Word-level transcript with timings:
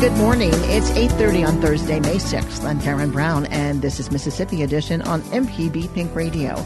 Good 0.00 0.12
morning. 0.14 0.50
It's 0.52 0.90
8:30 0.90 1.44
on 1.44 1.60
Thursday, 1.62 2.00
May 2.00 2.16
6th. 2.16 2.64
I'm 2.64 2.80
Karen 2.80 3.10
Brown 3.10 3.46
and 3.46 3.80
this 3.80 4.00
is 4.00 4.10
Mississippi 4.10 4.62
Edition 4.62 5.00
on 5.02 5.22
MPB 5.32 5.88
Think 5.90 6.14
Radio. 6.14 6.62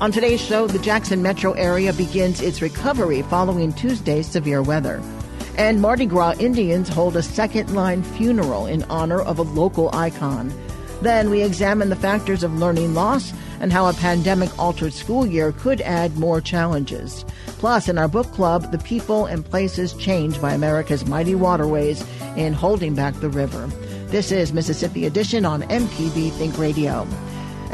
On 0.00 0.10
today's 0.10 0.40
show, 0.40 0.66
the 0.66 0.80
Jackson 0.80 1.22
metro 1.22 1.52
area 1.52 1.92
begins 1.92 2.42
its 2.42 2.60
recovery 2.60 3.22
following 3.22 3.72
Tuesday's 3.72 4.26
severe 4.26 4.60
weather. 4.60 5.00
And 5.56 5.80
Mardi 5.80 6.04
Gras 6.04 6.34
Indians 6.40 6.88
hold 6.88 7.16
a 7.16 7.22
second 7.22 7.74
line 7.74 8.02
funeral 8.02 8.66
in 8.66 8.82
honor 8.90 9.20
of 9.20 9.38
a 9.38 9.42
local 9.42 9.88
icon. 9.94 10.52
Then 11.00 11.30
we 11.30 11.42
examine 11.42 11.90
the 11.90 11.96
factors 11.96 12.42
of 12.42 12.58
learning 12.58 12.92
loss 12.92 13.32
and 13.60 13.72
how 13.72 13.86
a 13.86 13.94
pandemic 13.94 14.50
altered 14.58 14.92
school 14.92 15.24
year 15.24 15.52
could 15.52 15.80
add 15.80 16.18
more 16.18 16.40
challenges. 16.40 17.24
Plus, 17.58 17.88
in 17.88 17.98
our 17.98 18.08
book 18.08 18.26
club, 18.32 18.70
the 18.72 18.78
people 18.78 19.26
and 19.26 19.44
places 19.44 19.94
changed 19.94 20.40
by 20.42 20.52
America's 20.52 21.06
mighty 21.06 21.34
waterways 21.34 22.04
in 22.36 22.52
holding 22.52 22.94
back 22.94 23.14
the 23.14 23.30
river. 23.30 23.66
This 24.08 24.30
is 24.30 24.52
Mississippi 24.52 25.06
Edition 25.06 25.44
on 25.44 25.62
MPB 25.62 26.32
Think 26.32 26.58
Radio. 26.58 27.06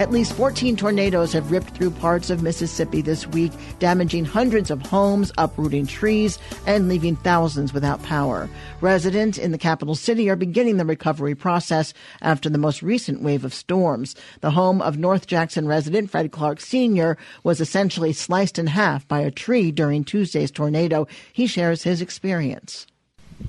At 0.01 0.11
least 0.11 0.33
14 0.33 0.77
tornadoes 0.77 1.35
have 1.35 1.51
ripped 1.51 1.77
through 1.77 1.91
parts 1.91 2.31
of 2.31 2.43
Mississippi 2.43 3.03
this 3.03 3.27
week, 3.27 3.53
damaging 3.81 4.25
hundreds 4.25 4.71
of 4.71 4.81
homes, 4.81 5.31
uprooting 5.37 5.87
trees, 5.87 6.39
and 6.67 6.89
leaving 6.89 7.17
thousands 7.17 7.75
without 7.75 8.03
power. 8.03 8.49
Residents 8.81 9.37
in 9.37 9.53
the 9.53 9.59
capital 9.59 9.95
city 9.95 10.31
are 10.31 10.37
beginning 10.37 10.79
the 10.79 10.87
recovery 10.87 11.35
process 11.35 11.93
after 12.23 12.49
the 12.49 12.57
most 12.57 12.83
recent 12.83 13.21
wave 13.21 13.45
of 13.45 13.53
storms. 13.53 14.17
The 14.41 14.53
home 14.53 14.81
of 14.81 14.97
North 14.97 15.27
Jackson 15.27 15.69
resident 15.69 16.11
Fred 16.11 16.33
Clark 16.33 16.63
Sr. 16.63 17.19
was 17.45 17.61
essentially 17.61 18.15
sliced 18.15 18.59
in 18.59 18.69
half 18.69 19.07
by 19.07 19.21
a 19.21 19.31
tree 19.31 19.71
during 19.71 20.05
Tuesday's 20.05 20.51
tornado. 20.51 21.09
He 21.31 21.47
shares 21.47 21.83
his 21.83 22.01
experience. 22.01 22.87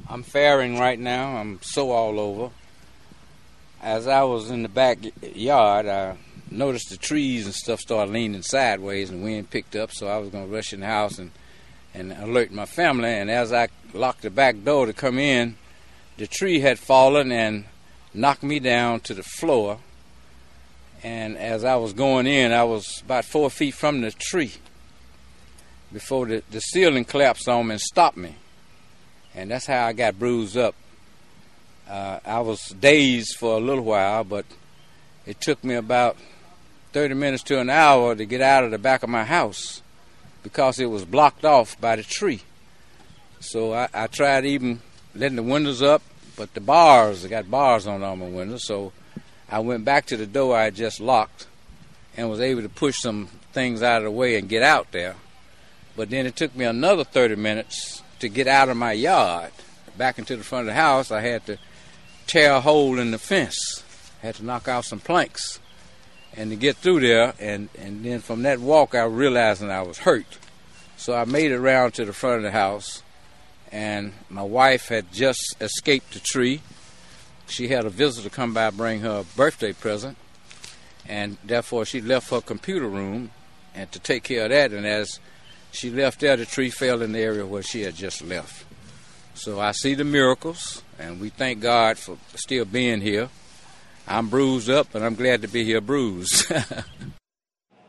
I'm 0.09 0.21
faring 0.21 0.77
right 0.77 0.99
now. 0.99 1.37
I'm 1.37 1.61
so 1.61 1.91
all 1.91 2.19
over. 2.19 2.53
As 3.81 4.05
I 4.05 4.23
was 4.23 4.51
in 4.51 4.63
the 4.63 4.69
backyard, 4.69 5.87
I 5.87 6.17
noticed 6.51 6.89
the 6.89 6.97
trees 6.97 7.45
and 7.45 7.55
stuff 7.55 7.79
started 7.79 8.11
leaning 8.11 8.41
sideways 8.41 9.09
and 9.09 9.21
the 9.21 9.23
wind 9.23 9.49
picked 9.49 9.75
up, 9.75 9.91
so 9.91 10.07
I 10.07 10.17
was 10.17 10.29
going 10.29 10.45
to 10.45 10.53
rush 10.53 10.73
in 10.73 10.81
the 10.81 10.85
house 10.85 11.17
and, 11.17 11.31
and 11.93 12.11
alert 12.11 12.51
my 12.51 12.65
family. 12.65 13.09
And 13.09 13.31
as 13.31 13.53
I 13.53 13.69
locked 13.93 14.21
the 14.21 14.29
back 14.29 14.63
door 14.63 14.85
to 14.85 14.93
come 14.93 15.17
in, 15.17 15.55
the 16.17 16.27
tree 16.27 16.59
had 16.59 16.77
fallen 16.77 17.31
and 17.31 17.65
knocked 18.13 18.43
me 18.43 18.59
down 18.59 18.99
to 19.01 19.13
the 19.13 19.23
floor. 19.23 19.79
And 21.03 21.37
as 21.37 21.63
I 21.63 21.77
was 21.77 21.93
going 21.93 22.27
in, 22.27 22.51
I 22.51 22.63
was 22.63 23.01
about 23.03 23.25
four 23.25 23.49
feet 23.49 23.73
from 23.73 24.01
the 24.01 24.11
tree 24.11 24.53
before 25.91 26.25
the, 26.25 26.43
the 26.51 26.59
ceiling 26.59 27.05
collapsed 27.05 27.47
on 27.47 27.67
me 27.67 27.73
and 27.73 27.81
stopped 27.81 28.17
me. 28.17 28.35
And 29.33 29.49
that's 29.49 29.65
how 29.65 29.85
I 29.85 29.93
got 29.93 30.19
bruised 30.19 30.57
up. 30.57 30.75
Uh, 31.89 32.19
I 32.23 32.39
was 32.41 32.69
dazed 32.69 33.37
for 33.37 33.57
a 33.57 33.59
little 33.59 33.83
while, 33.83 34.23
but 34.23 34.45
it 35.25 35.41
took 35.41 35.63
me 35.63 35.75
about 35.75 36.17
30 36.93 37.13
minutes 37.13 37.43
to 37.43 37.59
an 37.59 37.69
hour 37.69 38.15
to 38.15 38.25
get 38.25 38.41
out 38.41 38.63
of 38.65 38.71
the 38.71 38.77
back 38.77 39.01
of 39.01 39.09
my 39.09 39.23
house 39.23 39.81
because 40.43 40.79
it 40.79 40.87
was 40.87 41.05
blocked 41.05 41.45
off 41.45 41.79
by 41.79 41.95
the 41.95 42.03
tree. 42.03 42.41
So 43.39 43.73
I, 43.73 43.87
I 43.93 44.07
tried 44.07 44.45
even 44.45 44.81
letting 45.15 45.37
the 45.37 45.43
windows 45.43 45.81
up, 45.81 46.01
but 46.35 46.53
the 46.53 46.59
bars, 46.59 47.25
I 47.25 47.29
got 47.29 47.49
bars 47.49 47.87
on 47.87 48.03
all 48.03 48.15
my 48.15 48.27
windows, 48.27 48.65
so 48.65 48.91
I 49.49 49.59
went 49.59 49.85
back 49.85 50.05
to 50.07 50.17
the 50.17 50.25
door 50.25 50.55
I 50.55 50.65
had 50.65 50.75
just 50.75 50.99
locked 50.99 51.47
and 52.17 52.29
was 52.29 52.41
able 52.41 52.61
to 52.61 52.69
push 52.69 52.97
some 52.99 53.27
things 53.53 53.81
out 53.81 53.99
of 53.99 54.03
the 54.03 54.11
way 54.11 54.37
and 54.37 54.49
get 54.49 54.61
out 54.61 54.91
there. 54.91 55.15
But 55.95 56.09
then 56.09 56.25
it 56.25 56.35
took 56.35 56.55
me 56.55 56.65
another 56.65 57.05
30 57.05 57.35
minutes 57.35 58.01
to 58.19 58.27
get 58.27 58.47
out 58.47 58.69
of 58.69 58.75
my 58.75 58.91
yard 58.91 59.51
back 59.97 60.19
into 60.19 60.35
the 60.35 60.43
front 60.43 60.63
of 60.63 60.67
the 60.67 60.81
house. 60.81 61.09
I 61.09 61.21
had 61.21 61.45
to 61.45 61.57
tear 62.27 62.53
a 62.53 62.61
hole 62.61 62.99
in 62.99 63.11
the 63.11 63.17
fence, 63.17 63.83
had 64.21 64.35
to 64.35 64.45
knock 64.45 64.67
out 64.67 64.85
some 64.85 64.99
planks 64.99 65.60
and 66.35 66.49
to 66.51 66.55
get 66.55 66.77
through 66.77 67.01
there. 67.01 67.33
And, 67.39 67.69
and 67.77 68.03
then 68.03 68.19
from 68.19 68.43
that 68.43 68.59
walk, 68.59 68.95
I 68.95 69.03
realized 69.03 69.61
that 69.61 69.69
I 69.69 69.81
was 69.81 69.99
hurt. 69.99 70.37
So 70.97 71.13
I 71.13 71.25
made 71.25 71.51
it 71.51 71.55
around 71.55 71.93
to 71.95 72.05
the 72.05 72.13
front 72.13 72.37
of 72.37 72.43
the 72.43 72.51
house, 72.51 73.01
and 73.71 74.13
my 74.29 74.43
wife 74.43 74.89
had 74.89 75.11
just 75.11 75.55
escaped 75.59 76.13
the 76.13 76.19
tree. 76.19 76.61
She 77.47 77.69
had 77.69 77.85
a 77.85 77.89
visitor 77.89 78.29
come 78.29 78.53
by 78.53 78.69
bring 78.69 78.99
her 78.99 79.21
a 79.21 79.35
birthday 79.35 79.73
present, 79.73 80.17
and 81.07 81.37
therefore 81.43 81.85
she 81.85 82.01
left 82.01 82.29
her 82.29 82.39
computer 82.39 82.87
room 82.87 83.31
and 83.73 83.91
to 83.91 83.99
take 83.99 84.23
care 84.23 84.43
of 84.43 84.51
that. 84.51 84.73
And 84.73 84.85
as 84.85 85.19
she 85.71 85.89
left 85.89 86.19
there, 86.19 86.37
the 86.37 86.45
tree 86.45 86.69
fell 86.69 87.01
in 87.01 87.13
the 87.13 87.19
area 87.19 87.47
where 87.47 87.63
she 87.63 87.81
had 87.81 87.95
just 87.95 88.21
left. 88.21 88.65
So 89.33 89.59
I 89.59 89.71
see 89.71 89.95
the 89.95 90.03
miracles, 90.03 90.83
and 90.99 91.19
we 91.19 91.29
thank 91.29 91.61
God 91.61 91.97
for 91.97 92.17
still 92.35 92.65
being 92.65 93.01
here. 93.01 93.29
I'm 94.07 94.29
bruised 94.29 94.69
up, 94.69 94.93
and 94.95 95.05
I'm 95.05 95.15
glad 95.15 95.41
to 95.41 95.47
be 95.47 95.63
here 95.63 95.81
bruised. 95.81 96.51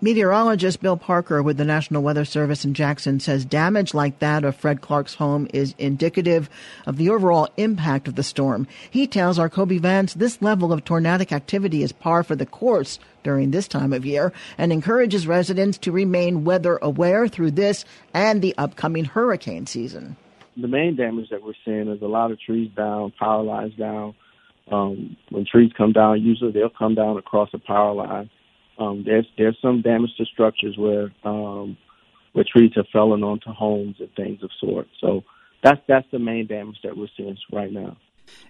Meteorologist 0.04 0.82
Bill 0.82 0.96
Parker 0.96 1.44
with 1.44 1.58
the 1.58 1.64
National 1.64 2.02
Weather 2.02 2.24
Service 2.24 2.64
in 2.64 2.74
Jackson 2.74 3.20
says 3.20 3.44
damage 3.44 3.94
like 3.94 4.18
that 4.18 4.42
of 4.42 4.56
Fred 4.56 4.80
Clark's 4.80 5.14
home 5.14 5.46
is 5.54 5.76
indicative 5.78 6.50
of 6.86 6.96
the 6.96 7.08
overall 7.08 7.48
impact 7.56 8.08
of 8.08 8.16
the 8.16 8.24
storm. 8.24 8.66
He 8.90 9.06
tells 9.06 9.38
our 9.38 9.48
Kobee 9.48 9.78
Vance 9.78 10.14
this 10.14 10.42
level 10.42 10.72
of 10.72 10.84
tornadic 10.84 11.30
activity 11.30 11.84
is 11.84 11.92
par 11.92 12.24
for 12.24 12.34
the 12.34 12.46
course 12.46 12.98
during 13.22 13.52
this 13.52 13.68
time 13.68 13.92
of 13.92 14.04
year 14.04 14.32
and 14.58 14.72
encourages 14.72 15.28
residents 15.28 15.78
to 15.78 15.92
remain 15.92 16.42
weather 16.42 16.80
aware 16.82 17.28
through 17.28 17.52
this 17.52 17.84
and 18.12 18.42
the 18.42 18.56
upcoming 18.58 19.04
hurricane 19.04 19.66
season. 19.66 20.16
The 20.56 20.66
main 20.66 20.96
damage 20.96 21.30
that 21.30 21.44
we're 21.44 21.54
seeing 21.64 21.86
is 21.86 22.02
a 22.02 22.06
lot 22.06 22.32
of 22.32 22.40
trees 22.40 22.72
down, 22.76 23.12
power 23.20 23.44
lines 23.44 23.74
down. 23.76 24.16
Um, 24.70 25.16
when 25.30 25.44
trees 25.44 25.72
come 25.76 25.92
down, 25.92 26.22
usually 26.22 26.52
they'll 26.52 26.70
come 26.70 26.94
down 26.94 27.18
across 27.18 27.50
a 27.52 27.58
power 27.58 27.92
line 27.92 28.30
um, 28.78 29.02
there's 29.04 29.26
there's 29.36 29.56
some 29.60 29.82
damage 29.82 30.10
to 30.18 30.24
structures 30.24 30.76
where 30.76 31.12
um, 31.24 31.76
where 32.32 32.44
trees 32.50 32.72
have 32.76 32.86
fallen 32.92 33.22
onto 33.22 33.50
homes 33.50 33.96
and 33.98 34.08
things 34.14 34.42
of 34.42 34.50
sort. 34.60 34.88
So 35.00 35.24
that's 35.62 35.80
that's 35.86 36.06
the 36.10 36.18
main 36.18 36.46
damage 36.46 36.78
that 36.82 36.96
we're 36.96 37.08
seeing 37.16 37.36
right 37.52 37.72
now. 37.72 37.96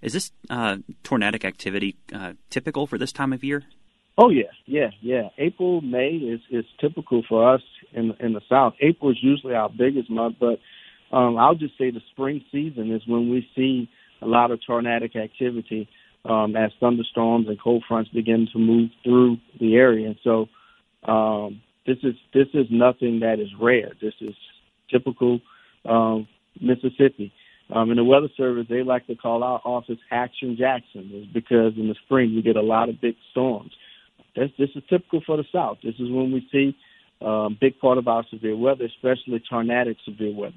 Is 0.01 0.13
this 0.13 0.33
uh, 0.49 0.79
tornadic 1.03 1.45
activity 1.45 1.97
uh, 2.13 2.35
typical 2.51 2.87
for 2.87 2.99
this 2.99 3.13
time 3.13 3.33
of 3.33 3.43
year? 3.43 3.65
Oh 4.17 4.31
yeah, 4.31 4.53
yeah, 4.67 4.91
yeah. 5.01 5.29
April, 5.39 5.81
May 5.81 6.11
is 6.11 6.41
is 6.51 6.65
typical 6.81 7.23
for 7.29 7.55
us 7.55 7.63
in 7.93 8.15
in 8.21 8.33
the 8.33 8.43
South. 8.49 8.75
April 8.81 9.11
is 9.11 9.19
usually 9.23 9.55
our 9.55 9.69
biggest 9.69 10.09
month, 10.09 10.37
but 10.39 10.61
um, 11.17 11.37
I'll 11.37 11.55
just 11.55 11.77
say 11.79 11.91
the 11.91 12.03
spring 12.13 12.45
season 12.53 12.93
is 12.93 13.03
when 13.07 13.29
we 13.29 13.49
see 13.57 13.91
a 14.21 14.27
lot 14.27 14.51
of 14.51 14.61
tornadic 14.65 15.17
activity 15.17 15.89
um, 16.25 16.57
as 16.57 16.71
thunderstorms 16.81 17.49
and 17.49 17.61
cold 17.61 17.85
fronts 17.87 18.11
begin 18.11 18.49
to 18.53 18.59
move 18.59 18.91
through 19.03 19.39
the 19.61 19.75
area. 19.77 20.07
And 20.07 20.19
so 20.23 20.49
um, 21.11 21.63
this 21.87 21.99
is 22.03 22.15
this 22.33 22.49
is 22.55 22.67
nothing 22.71 23.21
that 23.21 23.41
is 23.41 23.49
rare. 23.61 23.93
This 24.01 24.15
is 24.21 24.35
typical 24.91 25.41
um, 25.85 26.29
Mississippi. 26.61 27.33
Um, 27.75 27.91
in 27.91 27.97
the 27.97 28.05
Weather 28.05 28.29
Service, 28.37 28.67
they 28.69 28.83
like 28.83 29.07
to 29.07 29.15
call 29.15 29.43
our 29.43 29.61
office 29.65 29.99
Action 30.11 30.57
Jackson, 30.59 31.11
is 31.15 31.27
because 31.33 31.73
in 31.77 31.89
the 31.89 31.95
spring 32.05 32.35
we 32.35 32.43
get 32.43 32.57
a 32.57 32.63
lot 32.63 32.89
of 32.89 33.01
big 33.01 33.15
storms. 33.31 33.73
That's, 34.37 34.53
this 34.59 34.71
is 34.75 34.83
typical 34.89 35.23
for 35.25 35.37
the 35.37 35.45
South. 35.53 35.79
This 35.83 35.95
is 35.95 36.11
when 36.11 36.33
we 36.33 36.47
see 36.53 36.77
a 37.21 37.27
um, 37.27 37.57
big 37.61 37.79
part 37.79 37.99
of 37.99 38.09
our 38.09 38.25
severe 38.31 38.57
weather, 38.57 38.85
especially 38.85 39.43
tornadic 39.49 39.97
severe 40.05 40.35
weather. 40.35 40.55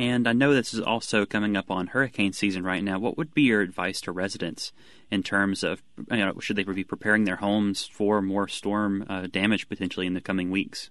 And 0.00 0.26
I 0.26 0.32
know 0.32 0.54
this 0.54 0.72
is 0.72 0.80
also 0.80 1.26
coming 1.26 1.58
up 1.58 1.70
on 1.70 1.88
hurricane 1.88 2.32
season 2.32 2.64
right 2.64 2.82
now. 2.82 2.98
What 2.98 3.18
would 3.18 3.34
be 3.34 3.42
your 3.42 3.60
advice 3.60 4.00
to 4.00 4.12
residents 4.12 4.72
in 5.10 5.22
terms 5.22 5.62
of 5.62 5.82
you 6.10 6.24
know, 6.24 6.40
should 6.40 6.56
they 6.56 6.62
be 6.62 6.84
preparing 6.84 7.24
their 7.24 7.36
homes 7.36 7.84
for 7.84 8.22
more 8.22 8.48
storm 8.48 9.04
uh, 9.10 9.26
damage 9.26 9.68
potentially 9.68 10.06
in 10.06 10.14
the 10.14 10.22
coming 10.22 10.50
weeks? 10.50 10.88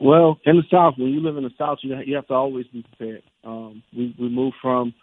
Well, 0.00 0.40
in 0.44 0.56
the 0.56 0.64
South, 0.68 0.94
when 0.98 1.10
you 1.12 1.20
live 1.20 1.36
in 1.36 1.44
the 1.44 1.52
South, 1.56 1.78
you 1.82 2.16
have 2.16 2.26
to 2.26 2.34
always 2.34 2.66
be 2.66 2.82
prepared. 2.82 3.22
Um, 3.44 3.84
we 3.96 4.12
we 4.18 4.28
move 4.28 4.52
from 4.60 4.94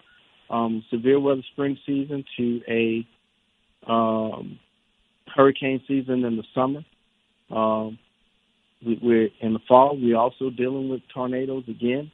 um, 0.50 0.84
severe 0.90 1.18
weather 1.18 1.44
spring 1.54 1.78
season 1.86 2.26
to 2.36 2.62
a 2.68 3.08
um, 3.90 4.60
hurricane 5.34 5.82
season 5.88 6.26
in 6.26 6.36
the 6.36 6.44
summer. 6.54 6.84
Um, 7.50 7.98
we, 8.86 9.00
we're 9.02 9.30
in 9.40 9.54
the 9.54 9.60
fall. 9.70 9.98
We're 9.98 10.18
also 10.18 10.50
dealing 10.50 10.90
with 10.90 11.00
tornadoes 11.14 11.64
again. 11.70 12.12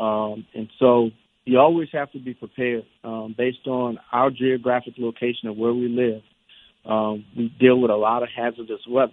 Um, 0.00 0.46
and 0.54 0.68
so 0.78 1.10
you 1.44 1.58
always 1.58 1.88
have 1.92 2.10
to 2.12 2.18
be 2.18 2.34
prepared 2.34 2.84
um, 3.04 3.34
based 3.36 3.66
on 3.66 3.98
our 4.12 4.30
geographic 4.30 4.94
location 4.98 5.48
of 5.48 5.56
where 5.56 5.74
we 5.74 5.88
live. 5.88 6.22
Um, 6.90 7.24
we 7.36 7.54
deal 7.60 7.78
with 7.80 7.90
a 7.90 7.96
lot 7.96 8.22
of 8.22 8.28
hazardous 8.34 8.80
weather. 8.88 9.12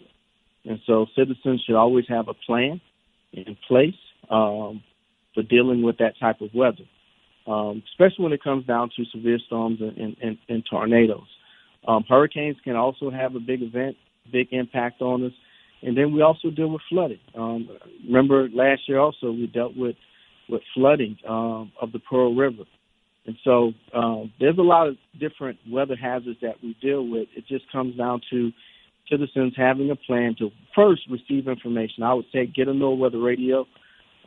And 0.65 0.79
so 0.85 1.05
citizens 1.15 1.63
should 1.65 1.75
always 1.75 2.05
have 2.09 2.27
a 2.27 2.33
plan 2.33 2.79
in 3.33 3.57
place 3.67 3.95
um, 4.29 4.83
for 5.33 5.43
dealing 5.43 5.81
with 5.81 5.97
that 5.97 6.13
type 6.19 6.41
of 6.41 6.49
weather, 6.53 6.83
um, 7.47 7.83
especially 7.91 8.23
when 8.23 8.33
it 8.33 8.43
comes 8.43 8.65
down 8.65 8.89
to 8.95 9.05
severe 9.05 9.39
storms 9.45 9.79
and, 9.81 10.17
and, 10.21 10.37
and, 10.49 10.63
tornadoes. 10.69 11.27
Um, 11.87 12.03
hurricanes 12.07 12.57
can 12.63 12.75
also 12.75 13.09
have 13.09 13.35
a 13.35 13.39
big 13.39 13.61
event, 13.61 13.95
big 14.31 14.47
impact 14.51 15.01
on 15.01 15.25
us. 15.25 15.31
And 15.81 15.95
then 15.95 16.13
we 16.13 16.21
also 16.21 16.49
deal 16.49 16.69
with 16.69 16.81
flooding. 16.89 17.19
Um, 17.35 17.69
remember 18.05 18.49
last 18.49 18.81
year 18.87 18.99
also 18.99 19.31
we 19.31 19.47
dealt 19.47 19.77
with 19.77 19.95
with 20.49 20.61
flooding 20.73 21.17
um, 21.27 21.71
of 21.81 21.91
the 21.91 21.99
Pearl 21.99 22.35
River. 22.35 22.63
And 23.25 23.35
so 23.43 23.73
um, 23.93 24.31
there's 24.39 24.57
a 24.57 24.61
lot 24.61 24.87
of 24.87 24.95
different 25.19 25.59
weather 25.69 25.95
hazards 25.95 26.39
that 26.41 26.55
we 26.63 26.75
deal 26.81 27.05
with. 27.05 27.27
It 27.35 27.45
just 27.47 27.69
comes 27.71 27.97
down 27.97 28.21
to 28.31 28.51
citizens 29.09 29.53
having 29.55 29.91
a 29.91 29.95
plan 29.95 30.35
to 30.39 30.49
first 30.73 31.01
receive 31.09 31.47
information. 31.47 32.03
I 32.03 32.13
would 32.13 32.25
say 32.33 32.45
get 32.45 32.67
a 32.67 32.71
NOAA 32.71 32.97
weather 32.97 33.19
radio. 33.19 33.65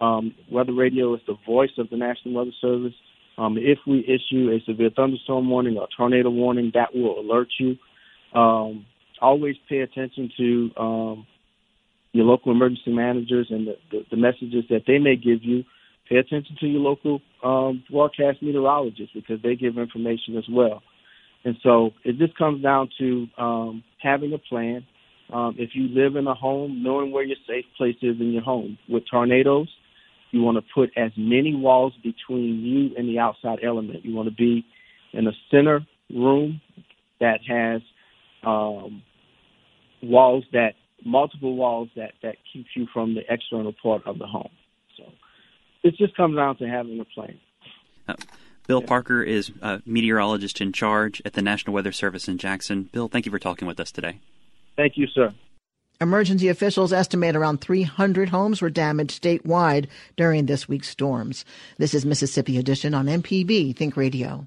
Um, 0.01 0.35
weather 0.51 0.75
radio 0.75 1.15
is 1.15 1.21
the 1.27 1.37
voice 1.47 1.71
of 1.79 1.89
the 1.91 1.97
National 1.97 2.35
Weather 2.35 2.53
Service. 2.61 2.95
Um, 3.39 3.57
if 3.59 3.79
we 3.87 4.01
issue 4.01 4.51
a 4.51 4.61
severe 4.71 4.91
thunderstorm 4.95 5.49
warning 5.49 5.79
or 5.79 5.89
tornado 5.97 6.31
warning, 6.31 6.73
that 6.75 6.95
will 6.95 7.21
alert 7.21 7.49
you. 7.59 7.77
Um, 8.39 8.85
always 9.21 9.57
pay 9.69 9.81
attention 9.81 10.31
to 10.37 10.71
um, 10.77 11.27
your 12.13 12.25
local 12.27 12.53
emergency 12.53 12.93
managers 12.93 13.47
and 13.51 13.67
the, 13.67 13.77
the, 13.91 14.05
the 14.11 14.17
messages 14.17 14.65
that 14.69 14.83
they 14.87 14.99
may 14.99 15.17
give 15.17 15.43
you 15.43 15.65
pay 16.11 16.17
attention 16.17 16.57
to 16.59 16.67
your 16.67 16.81
local 16.81 17.23
um, 17.45 17.83
broadcast 17.91 18.43
meteorologists 18.43 19.15
because 19.15 19.41
they 19.43 19.55
give 19.55 19.79
information 19.79 20.37
as 20.37 20.45
well. 20.51 20.83
And 21.45 21.57
so 21.63 21.93
it 22.05 22.19
just 22.19 22.37
comes 22.37 22.63
down 22.63 22.91
to 22.99 23.27
um, 23.39 23.85
having 24.03 24.33
a 24.35 24.39
plan. 24.39 24.85
Um, 25.33 25.55
if 25.59 25.71
you 25.75 25.89
live 25.89 26.17
in 26.17 26.27
a 26.27 26.35
home, 26.35 26.83
knowing 26.83 27.13
where 27.13 27.23
your 27.23 27.37
safe 27.49 27.65
place 27.79 27.97
is 28.03 28.21
in 28.21 28.33
your 28.33 28.43
home. 28.43 28.77
With 28.89 29.05
tornadoes, 29.09 29.69
you 30.33 30.43
want 30.43 30.59
to 30.59 30.65
put 30.75 30.91
as 30.97 31.13
many 31.17 31.55
walls 31.55 31.93
between 32.03 32.61
you 32.61 32.97
and 32.97 33.09
the 33.09 33.21
outside 33.21 33.61
element. 33.63 34.05
You 34.05 34.15
want 34.15 34.29
to 34.29 34.35
be 34.35 34.67
in 35.13 35.27
a 35.29 35.33
center 35.51 35.81
room 36.13 36.61
that 37.21 37.41
has 37.49 37.81
um, 38.45 39.03
walls 40.03 40.45
that 40.53 40.75
multiple 41.05 41.55
walls 41.55 41.89
that 41.97 42.13
that 42.23 42.37
keeps 42.53 42.69
you 42.75 42.87
from 42.93 43.15
the 43.15 43.23
external 43.33 43.75
part 43.83 44.07
of 44.07 44.19
the 44.19 44.27
home 44.27 44.51
it 45.83 45.97
just 45.97 46.17
comes 46.17 46.37
down 46.37 46.57
to 46.57 46.69
having 46.69 47.01
a 47.01 47.05
plan. 47.05 47.39
Uh, 48.09 48.15
Bill 48.67 48.81
yeah. 48.81 48.87
Parker 48.87 49.23
is 49.23 49.51
a 49.63 49.83
meteorologist 49.85 50.61
in 50.61 50.73
charge 50.73 51.21
at 51.25 51.33
the 51.33 51.43
National 51.43 51.75
Weather 51.75 51.93
Service 51.93 52.29
in 52.29 52.39
Jackson. 52.39 52.85
Bill, 52.85 53.09
thank 53.09 53.27
you 53.27 53.33
for 53.33 53.39
talking 53.39 53.67
with 53.67 53.81
us 53.81 53.91
today. 53.91 54.19
Thank 54.77 54.97
you, 54.97 55.07
sir. 55.09 55.33
Emergency 56.01 56.49
officials 56.49 56.95
estimate 56.95 57.37
around 57.37 57.61
300 57.61 58.31
homes 58.31 58.63
were 58.63 58.71
damaged 58.71 59.23
statewide 59.23 59.87
during 60.17 60.47
this 60.47 60.67
week's 60.67 60.89
storms. 60.89 61.45
This 61.77 61.93
is 61.93 62.07
Mississippi 62.07 62.57
Edition 62.57 62.95
on 62.95 63.07
MPB 63.07 63.77
Think 63.77 63.99
Radio. 63.99 64.47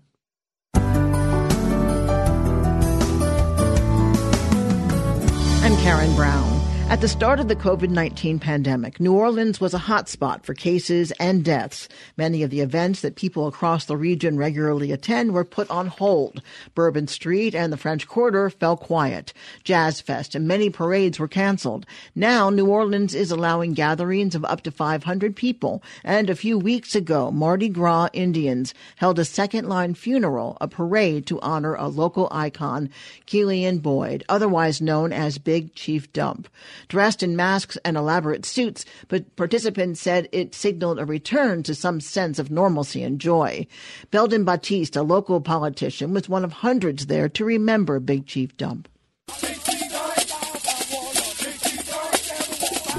I'm 5.63 5.77
Karen 5.77 6.15
Brown. 6.15 6.52
At 6.89 7.01
the 7.01 7.07
start 7.07 7.39
of 7.39 7.47
the 7.47 7.55
COVID 7.55 7.89
19 7.89 8.37
pandemic, 8.37 8.99
New 8.99 9.13
Orleans 9.13 9.59
was 9.59 9.73
a 9.73 9.79
hotspot 9.79 10.43
for 10.43 10.53
cases 10.53 11.11
and 11.13 11.43
deaths. 11.43 11.89
Many 12.17 12.43
of 12.43 12.51
the 12.51 12.59
events 12.59 13.01
that 13.01 13.15
people 13.15 13.47
across 13.47 13.85
the 13.85 13.97
region 13.97 14.37
regularly 14.37 14.91
attend 14.91 15.33
were 15.33 15.43
put 15.43 15.67
on 15.71 15.87
hold. 15.87 16.43
Bourbon 16.75 17.07
Street 17.07 17.55
and 17.55 17.73
the 17.73 17.77
French 17.77 18.07
Quarter 18.07 18.51
fell 18.51 18.77
quiet. 18.77 19.33
Jazz 19.63 20.01
Fest 20.01 20.35
and 20.35 20.47
many 20.47 20.69
parades 20.69 21.17
were 21.17 21.27
canceled. 21.27 21.87
Now, 22.13 22.51
New 22.51 22.67
Orleans 22.67 23.15
is 23.15 23.31
allowing 23.31 23.73
gatherings 23.73 24.35
of 24.35 24.45
up 24.45 24.61
to 24.61 24.71
500 24.71 25.35
people. 25.35 25.81
And 26.03 26.29
a 26.29 26.35
few 26.35 26.59
weeks 26.59 26.93
ago, 26.93 27.31
Mardi 27.31 27.69
Gras 27.69 28.09
Indians 28.13 28.75
held 28.97 29.17
a 29.17 29.25
second 29.25 29.67
line 29.67 29.95
funeral, 29.95 30.57
a 30.61 30.67
parade 30.67 31.25
to 31.27 31.41
honor 31.41 31.73
a 31.73 31.87
local 31.87 32.27
icon, 32.29 32.91
Keelian 33.25 33.81
Boyd, 33.81 34.23
otherwise 34.29 34.79
known 34.79 35.11
as 35.11 35.39
Big 35.39 35.73
Chief 35.73 36.11
Dump 36.13 36.47
dressed 36.87 37.23
in 37.23 37.35
masks 37.35 37.77
and 37.85 37.97
elaborate 37.97 38.45
suits, 38.45 38.85
but 39.07 39.35
participants 39.35 40.01
said 40.01 40.29
it 40.31 40.55
signaled 40.55 40.99
a 40.99 41.05
return 41.05 41.63
to 41.63 41.75
some 41.75 41.99
sense 41.99 42.39
of 42.39 42.51
normalcy 42.51 43.03
and 43.03 43.19
joy. 43.19 43.65
Belden 44.11 44.43
Batiste, 44.45 44.95
a 44.95 45.03
local 45.03 45.41
politician, 45.41 46.13
was 46.13 46.29
one 46.29 46.43
of 46.43 46.53
hundreds 46.53 47.07
there 47.07 47.29
to 47.29 47.45
remember 47.45 47.99
Big 47.99 48.25
Chief 48.25 48.55
Dump. 48.57 48.87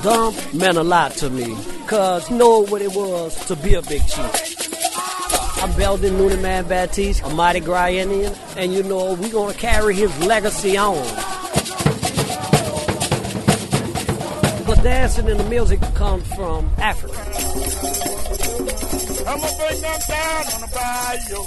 Dump 0.02 0.54
meant 0.54 0.76
a 0.76 0.82
lot 0.82 1.12
to 1.12 1.30
me, 1.30 1.56
cause 1.86 2.30
you 2.30 2.36
know 2.36 2.64
what 2.66 2.82
it 2.82 2.92
was 2.92 3.42
to 3.46 3.56
be 3.56 3.74
a 3.74 3.82
big 3.82 4.02
chief. 4.06 4.54
I'm 5.62 5.74
Belden 5.78 6.18
Noonie 6.18 6.42
Man 6.42 6.66
Batiste, 6.68 7.22
a 7.24 7.30
Mardi 7.30 7.60
Gras 7.60 7.88
Indian, 7.88 8.34
and 8.54 8.74
you 8.74 8.82
know, 8.82 9.14
we're 9.14 9.30
gonna 9.30 9.54
carry 9.54 9.94
his 9.94 10.14
legacy 10.26 10.76
on. 10.76 11.33
Dancing 14.84 15.28
and 15.30 15.40
the 15.40 15.44
music 15.44 15.80
comes 15.94 16.26
from 16.34 16.70
Africa. 16.76 17.18
I'm 19.26 19.40
gonna 19.40 19.56
bring 19.56 19.80
them 19.80 20.00
down 20.06 20.44
on 20.52 20.60
the 20.60 20.68
bayou. 20.74 21.42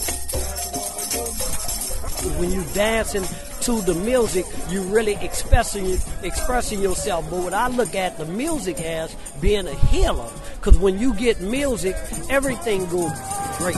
When 2.39 2.51
you 2.51 2.63
dancing 2.73 3.23
to 3.61 3.81
the 3.81 3.93
music, 3.93 4.47
you 4.71 4.81
really 4.85 5.13
expressing 5.21 5.99
expressing 6.23 6.81
yourself. 6.81 7.29
But 7.29 7.43
what 7.43 7.53
I 7.53 7.67
look 7.67 7.93
at 7.93 8.17
the 8.17 8.25
music 8.25 8.81
as 8.81 9.15
being 9.39 9.67
a 9.67 9.75
healer, 9.75 10.31
because 10.55 10.79
when 10.79 10.97
you 10.97 11.13
get 11.13 11.39
music, 11.39 11.95
everything 12.31 12.87
goes 12.87 13.11
great. 13.59 13.75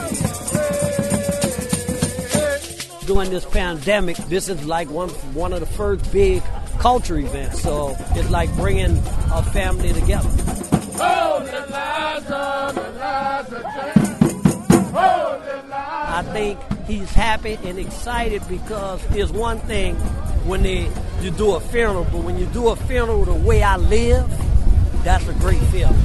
During 3.08 3.30
this 3.30 3.44
pandemic, 3.44 4.16
this 4.30 4.48
is 4.48 4.64
like 4.66 4.90
one 4.90 5.10
one 5.36 5.52
of 5.52 5.60
the 5.60 5.66
first 5.66 6.10
big 6.14 6.44
culture 6.80 7.18
event. 7.18 7.54
So 7.56 7.96
it's 8.12 8.30
like 8.30 8.54
bringing 8.56 8.98
a 9.32 9.44
family 9.44 9.94
together. 9.94 10.30
I 16.12 16.24
think 16.34 16.60
he's 16.88 17.12
happy 17.14 17.58
and 17.64 17.78
excited 17.78 18.42
because 18.50 19.02
it's 19.16 19.32
one 19.32 19.60
thing 19.60 19.96
when 20.46 20.64
they 20.64 20.90
you 21.22 21.32
do 21.32 21.56
a 21.56 21.60
funeral, 21.60 22.06
but 22.06 22.24
when 22.24 22.38
you 22.38 22.46
do 22.48 22.70
a 22.70 22.76
funeral 22.76 23.26
the 23.26 23.34
way 23.34 23.62
I 23.62 23.78
live, 23.78 24.28
that's 25.04 25.28
a 25.28 25.34
great 25.34 25.62
feeling. 25.64 25.96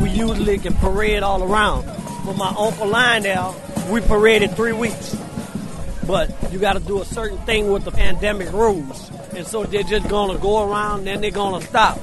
We 0.00 0.10
usually 0.10 0.58
can 0.58 0.74
parade 0.74 1.22
all 1.22 1.42
around. 1.42 1.84
For 2.24 2.34
my 2.34 2.54
Uncle 2.56 2.86
Lionel, 2.86 3.56
we 3.90 4.00
paraded 4.00 4.52
three 4.52 4.72
weeks 4.72 5.16
but 6.12 6.52
you 6.52 6.58
got 6.58 6.74
to 6.74 6.80
do 6.80 7.00
a 7.00 7.06
certain 7.06 7.38
thing 7.46 7.72
with 7.72 7.84
the 7.84 7.90
pandemic 7.90 8.52
rules. 8.52 9.10
And 9.34 9.46
so 9.46 9.64
they're 9.64 9.82
just 9.82 10.06
going 10.10 10.36
to 10.36 10.42
go 10.42 10.70
around, 10.70 11.06
then 11.06 11.22
they're 11.22 11.30
going 11.30 11.58
to 11.58 11.66
stop. 11.66 11.98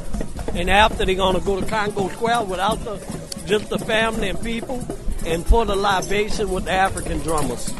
And 0.56 0.68
after 0.68 1.06
they're 1.06 1.14
going 1.14 1.36
to 1.36 1.42
go 1.42 1.62
to 1.62 1.66
Congo 1.68 2.10
Square 2.10 2.46
without 2.46 2.84
the, 2.84 2.96
just 3.46 3.70
the 3.70 3.78
family 3.78 4.30
and 4.30 4.42
people 4.42 4.84
and 5.28 5.46
for 5.46 5.64
the 5.64 5.76
libation 5.76 6.50
with 6.50 6.66
the 6.66 6.72
African 6.72 7.20
drummers. 7.20 7.72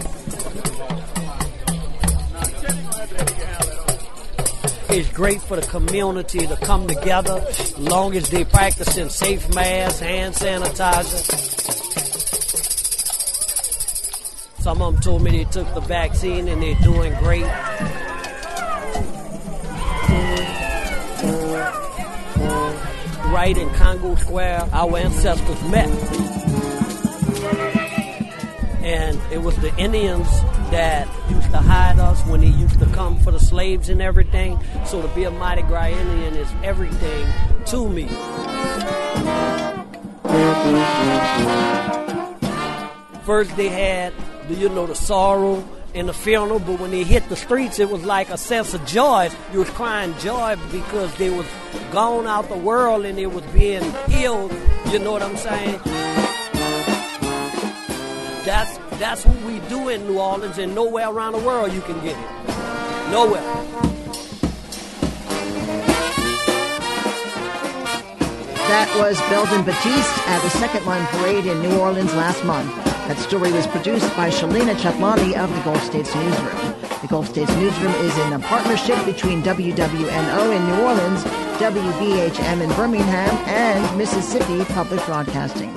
It's 4.92 5.12
great 5.14 5.42
for 5.42 5.56
the 5.56 5.66
community 5.68 6.46
to 6.46 6.56
come 6.58 6.86
together 6.86 7.44
long 7.80 8.16
as 8.16 8.30
they 8.30 8.44
practicing 8.44 9.10
safe 9.10 9.52
masks, 9.56 10.00
hand 10.00 10.36
sanitizer. 10.36 11.59
Some 14.60 14.82
of 14.82 14.94
them 14.94 15.02
told 15.02 15.22
me 15.22 15.32
they 15.32 15.46
took 15.46 15.74
the 15.74 15.80
vaccine 15.80 16.50
and 16.50 16.62
they're 16.62 16.76
doing 16.76 17.14
great. 17.20 17.46
Right 23.32 23.56
in 23.58 23.70
Congo 23.76 24.16
Square, 24.16 24.68
our 24.74 24.98
ancestors 24.98 25.62
met. 25.70 25.88
And 28.84 29.20
it 29.32 29.42
was 29.42 29.56
the 29.58 29.76
Indians 29.78 30.28
that 30.72 31.08
used 31.30 31.52
to 31.52 31.58
hide 31.58 32.00
us 32.00 32.22
when 32.26 32.42
they 32.42 32.48
used 32.48 32.80
to 32.80 32.86
come 32.88 33.18
for 33.20 33.32
the 33.32 33.40
slaves 33.40 33.88
and 33.88 34.02
everything. 34.02 34.60
So 34.86 35.02
to 35.02 35.08
be 35.10 35.24
a 35.24 35.32
Mardi 35.32 35.62
Gras 35.62 35.88
Indian 35.88 36.36
is 36.36 36.52
everything 36.64 37.28
to 37.68 37.88
me. 37.88 38.08
First 43.26 43.56
they 43.56 43.70
had 43.70 44.12
the 44.50 44.56
you 44.56 44.68
know 44.70 44.88
the 44.88 44.96
sorrow 44.96 45.64
and 45.96 46.10
the 46.10 46.14
funeral, 46.14 46.60
but 46.60 46.80
when 46.80 46.92
they 46.92 47.04
hit 47.04 47.30
the 47.30 47.36
streets, 47.36 47.80
it 47.80 47.90
was 47.90 48.04
like 48.04 48.30
a 48.30 48.38
sense 48.38 48.74
of 48.74 48.86
joy. 48.86 49.30
You 49.54 49.60
was 49.60 49.70
crying 49.70 50.14
joy 50.20 50.56
because 50.72 51.16
they 51.16 51.30
was 51.30 51.46
gone 51.92 52.28
out 52.28 52.50
the 52.50 52.58
world 52.58 53.06
and 53.06 53.18
they 53.18 53.26
was 53.28 53.44
being 53.48 53.84
healed. 54.08 54.52
You 54.92 55.00
know 55.00 55.12
what 55.12 55.22
I'm 55.22 55.38
saying? 55.38 55.80
That's 58.44 58.78
that's 59.00 59.26
what 59.26 59.42
we 59.44 59.60
do 59.70 59.90
in 59.90 60.08
New 60.08 60.20
Orleans, 60.20 60.58
and 60.58 60.74
nowhere 60.74 61.10
around 61.10 61.34
the 61.34 61.40
world 61.40 61.72
you 61.72 61.82
can 61.82 62.00
get 62.04 62.18
it. 62.18 63.12
Nowhere. 63.12 63.42
That 68.70 68.96
was 69.00 69.20
Belden 69.30 69.64
Batiste 69.64 70.28
at 70.28 70.42
the 70.44 70.50
Second 70.52 70.86
Line 70.86 71.06
Parade 71.08 71.46
in 71.46 71.62
New 71.62 71.80
Orleans 71.80 72.14
last 72.14 72.44
month. 72.46 72.89
That 73.10 73.18
story 73.18 73.52
was 73.52 73.66
produced 73.66 74.16
by 74.16 74.30
Shalina 74.30 74.76
Chatlani 74.76 75.34
of 75.34 75.52
the 75.56 75.62
Gulf 75.64 75.84
States 75.84 76.14
Newsroom. 76.14 76.76
The 77.02 77.08
Gulf 77.10 77.28
States 77.28 77.50
Newsroom 77.56 77.92
is 78.06 78.16
in 78.20 78.34
a 78.34 78.40
partnership 78.40 79.04
between 79.04 79.42
WWNO 79.42 80.56
in 80.56 80.68
New 80.68 80.84
Orleans, 80.84 81.24
WBHM 81.58 82.62
in 82.62 82.70
Birmingham, 82.76 83.36
and 83.48 83.98
Mississippi 83.98 84.64
Public 84.76 85.04
Broadcasting. 85.08 85.74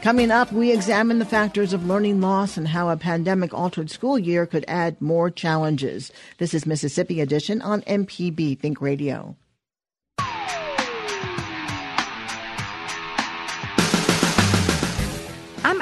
Coming 0.00 0.30
up, 0.30 0.50
we 0.50 0.72
examine 0.72 1.18
the 1.18 1.26
factors 1.26 1.74
of 1.74 1.86
learning 1.86 2.22
loss 2.22 2.56
and 2.56 2.68
how 2.68 2.88
a 2.88 2.96
pandemic 2.96 3.52
altered 3.52 3.90
school 3.90 4.18
year 4.18 4.46
could 4.46 4.64
add 4.66 4.98
more 4.98 5.28
challenges. 5.28 6.10
This 6.38 6.54
is 6.54 6.64
Mississippi 6.64 7.20
Edition 7.20 7.60
on 7.60 7.82
MPB 7.82 8.58
Think 8.58 8.80
Radio. 8.80 9.36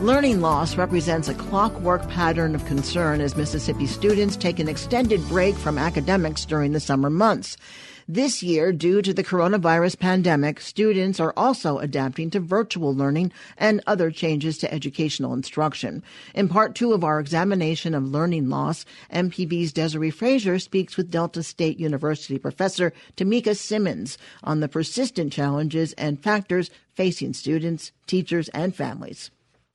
Learning 0.00 0.40
loss 0.40 0.78
represents 0.78 1.28
a 1.28 1.34
clockwork 1.34 2.08
pattern 2.08 2.54
of 2.54 2.64
concern 2.64 3.20
as 3.20 3.36
Mississippi 3.36 3.86
students 3.86 4.34
take 4.34 4.58
an 4.58 4.66
extended 4.66 5.20
break 5.28 5.54
from 5.54 5.76
academics 5.76 6.46
during 6.46 6.72
the 6.72 6.80
summer 6.80 7.10
months. 7.10 7.58
This 8.08 8.42
year, 8.42 8.72
due 8.72 9.02
to 9.02 9.12
the 9.12 9.22
coronavirus 9.22 9.98
pandemic, 9.98 10.62
students 10.62 11.20
are 11.20 11.34
also 11.36 11.80
adapting 11.80 12.30
to 12.30 12.40
virtual 12.40 12.94
learning 12.94 13.30
and 13.58 13.82
other 13.86 14.10
changes 14.10 14.56
to 14.58 14.72
educational 14.72 15.34
instruction. 15.34 16.02
In 16.34 16.48
part 16.48 16.74
two 16.74 16.94
of 16.94 17.04
our 17.04 17.20
examination 17.20 17.94
of 17.94 18.08
learning 18.08 18.48
loss, 18.48 18.86
MPB's 19.12 19.70
Desare 19.70 20.14
Frazier 20.14 20.58
speaks 20.58 20.96
with 20.96 21.10
Delta 21.10 21.42
State 21.42 21.78
University 21.78 22.38
professor 22.38 22.94
Temika 23.18 23.54
Simmons 23.54 24.16
on 24.42 24.60
the 24.60 24.68
persistent 24.68 25.30
challenges 25.30 25.92
and 25.98 26.22
factors 26.22 26.70
facing 26.94 27.34
students, 27.34 27.92
teachers, 28.06 28.48
and 28.54 28.74
families 28.74 29.30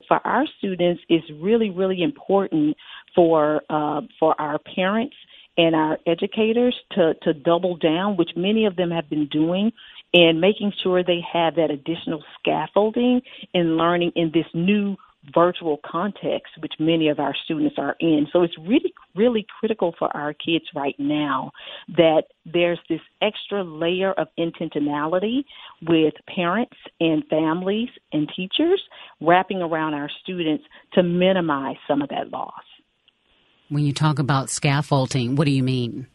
for 0.08 0.24
our 0.26 0.44
students 0.58 1.02
is 1.08 1.22
really, 1.40 1.70
really 1.70 2.02
important 2.02 2.76
for 3.14 3.62
uh, 3.70 4.02
for 4.18 4.40
our 4.40 4.58
parents 4.58 5.16
and 5.58 5.74
our 5.74 5.98
educators 6.06 6.74
to, 6.92 7.14
to 7.22 7.32
double 7.32 7.76
down, 7.76 8.16
which 8.16 8.30
many 8.36 8.66
of 8.66 8.76
them 8.76 8.90
have 8.90 9.08
been 9.08 9.26
doing, 9.28 9.72
and 10.12 10.40
making 10.40 10.72
sure 10.82 11.02
they 11.02 11.20
have 11.32 11.56
that 11.56 11.70
additional 11.70 12.22
scaffolding 12.38 13.22
in 13.54 13.76
learning 13.76 14.12
in 14.16 14.30
this 14.34 14.46
new 14.54 14.96
virtual 15.34 15.78
context, 15.84 16.52
which 16.60 16.74
many 16.78 17.08
of 17.08 17.18
our 17.18 17.34
students 17.44 17.76
are 17.78 17.96
in. 18.00 18.26
So 18.32 18.42
it's 18.42 18.56
really, 18.58 18.92
really 19.14 19.46
critical 19.58 19.94
for 19.98 20.14
our 20.16 20.32
kids 20.32 20.64
right 20.74 20.94
now 20.98 21.50
that 21.96 22.24
there's 22.44 22.78
this 22.88 23.00
extra 23.22 23.64
layer 23.64 24.12
of 24.12 24.28
intentionality 24.38 25.44
with 25.82 26.14
parents 26.34 26.76
and 27.00 27.24
families 27.28 27.88
and 28.12 28.30
teachers 28.34 28.82
wrapping 29.20 29.62
around 29.62 29.94
our 29.94 30.10
students 30.22 30.64
to 30.94 31.02
minimize 31.02 31.76
some 31.88 32.02
of 32.02 32.08
that 32.10 32.30
loss. 32.30 32.52
When 33.68 33.84
you 33.84 33.92
talk 33.92 34.18
about 34.18 34.48
scaffolding, 34.48 35.34
what 35.34 35.44
do 35.44 35.50
you 35.50 35.62
mean? 35.62 36.06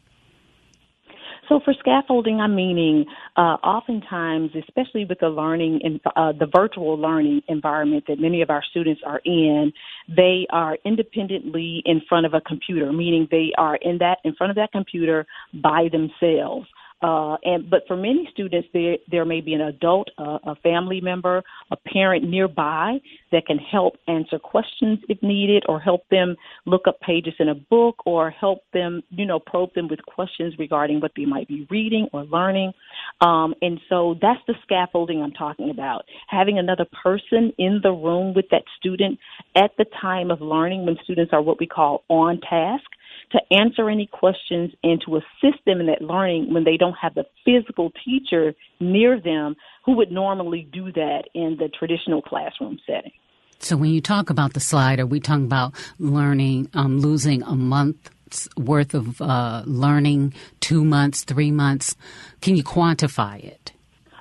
So 1.48 1.60
for 1.64 1.74
scaffolding, 1.78 2.40
I'm 2.40 2.54
meaning 2.54 3.04
uh, 3.36 3.56
oftentimes, 3.64 4.50
especially 4.56 5.04
with 5.04 5.18
the 5.18 5.28
learning 5.28 5.80
and 5.82 6.00
uh, 6.14 6.32
the 6.38 6.46
virtual 6.46 6.96
learning 6.96 7.42
environment 7.48 8.04
that 8.08 8.20
many 8.20 8.42
of 8.42 8.50
our 8.50 8.62
students 8.70 9.02
are 9.04 9.20
in, 9.24 9.72
they 10.08 10.46
are 10.50 10.78
independently 10.84 11.82
in 11.84 12.00
front 12.08 12.26
of 12.26 12.34
a 12.34 12.40
computer, 12.42 12.92
meaning 12.92 13.26
they 13.30 13.50
are 13.58 13.76
in 13.76 13.98
that 13.98 14.18
in 14.24 14.34
front 14.34 14.50
of 14.50 14.56
that 14.56 14.70
computer 14.72 15.26
by 15.62 15.88
themselves. 15.90 16.66
Uh, 17.02 17.36
and 17.44 17.68
but 17.68 17.82
for 17.88 17.96
many 17.96 18.28
students, 18.32 18.68
there 18.72 18.96
there 19.10 19.24
may 19.24 19.40
be 19.40 19.54
an 19.54 19.60
adult, 19.60 20.08
uh, 20.18 20.38
a 20.44 20.54
family 20.56 21.00
member, 21.00 21.42
a 21.70 21.76
parent 21.76 22.28
nearby 22.28 22.98
that 23.32 23.44
can 23.46 23.58
help 23.58 23.94
answer 24.06 24.38
questions 24.38 24.98
if 25.08 25.20
needed, 25.22 25.64
or 25.68 25.80
help 25.80 26.02
them 26.10 26.36
look 26.64 26.82
up 26.86 27.00
pages 27.00 27.34
in 27.40 27.48
a 27.48 27.54
book, 27.54 27.96
or 28.06 28.30
help 28.30 28.60
them, 28.72 29.02
you 29.10 29.26
know, 29.26 29.40
probe 29.40 29.74
them 29.74 29.88
with 29.88 30.00
questions 30.06 30.54
regarding 30.58 31.00
what 31.00 31.12
they 31.16 31.24
might 31.24 31.48
be 31.48 31.66
reading 31.70 32.08
or 32.12 32.24
learning. 32.24 32.72
Um, 33.20 33.54
and 33.62 33.80
so 33.88 34.14
that's 34.22 34.40
the 34.46 34.54
scaffolding 34.62 35.22
I'm 35.22 35.32
talking 35.32 35.70
about. 35.70 36.04
Having 36.28 36.58
another 36.58 36.86
person 37.02 37.52
in 37.58 37.80
the 37.82 37.90
room 37.90 38.32
with 38.34 38.46
that 38.50 38.62
student 38.78 39.18
at 39.56 39.72
the 39.76 39.86
time 40.00 40.30
of 40.30 40.40
learning, 40.40 40.86
when 40.86 40.96
students 41.02 41.32
are 41.32 41.42
what 41.42 41.58
we 41.58 41.66
call 41.66 42.04
on 42.08 42.40
task 42.48 42.84
to 43.32 43.40
answer 43.50 43.88
any 43.90 44.06
questions 44.06 44.72
and 44.82 45.02
to 45.06 45.16
assist 45.16 45.64
them 45.66 45.80
in 45.80 45.86
that 45.86 46.02
learning 46.02 46.52
when 46.52 46.64
they 46.64 46.76
don't 46.76 46.96
have 47.00 47.14
the 47.14 47.24
physical 47.44 47.92
teacher 48.04 48.54
near 48.80 49.20
them 49.20 49.56
who 49.84 49.96
would 49.96 50.12
normally 50.12 50.68
do 50.72 50.92
that 50.92 51.24
in 51.34 51.56
the 51.58 51.68
traditional 51.68 52.22
classroom 52.22 52.78
setting. 52.86 53.12
So 53.58 53.76
when 53.76 53.90
you 53.90 54.00
talk 54.00 54.28
about 54.28 54.54
the 54.54 54.60
slide, 54.60 54.98
are 54.98 55.06
we 55.06 55.20
talking 55.20 55.44
about 55.44 55.74
learning, 55.98 56.68
um, 56.74 56.98
losing 56.98 57.42
a 57.44 57.54
month's 57.54 58.48
worth 58.56 58.92
of 58.92 59.20
uh, 59.20 59.62
learning, 59.66 60.34
two 60.60 60.84
months, 60.84 61.22
three 61.22 61.52
months? 61.52 61.94
Can 62.40 62.56
you 62.56 62.64
quantify 62.64 63.42
it? 63.42 63.72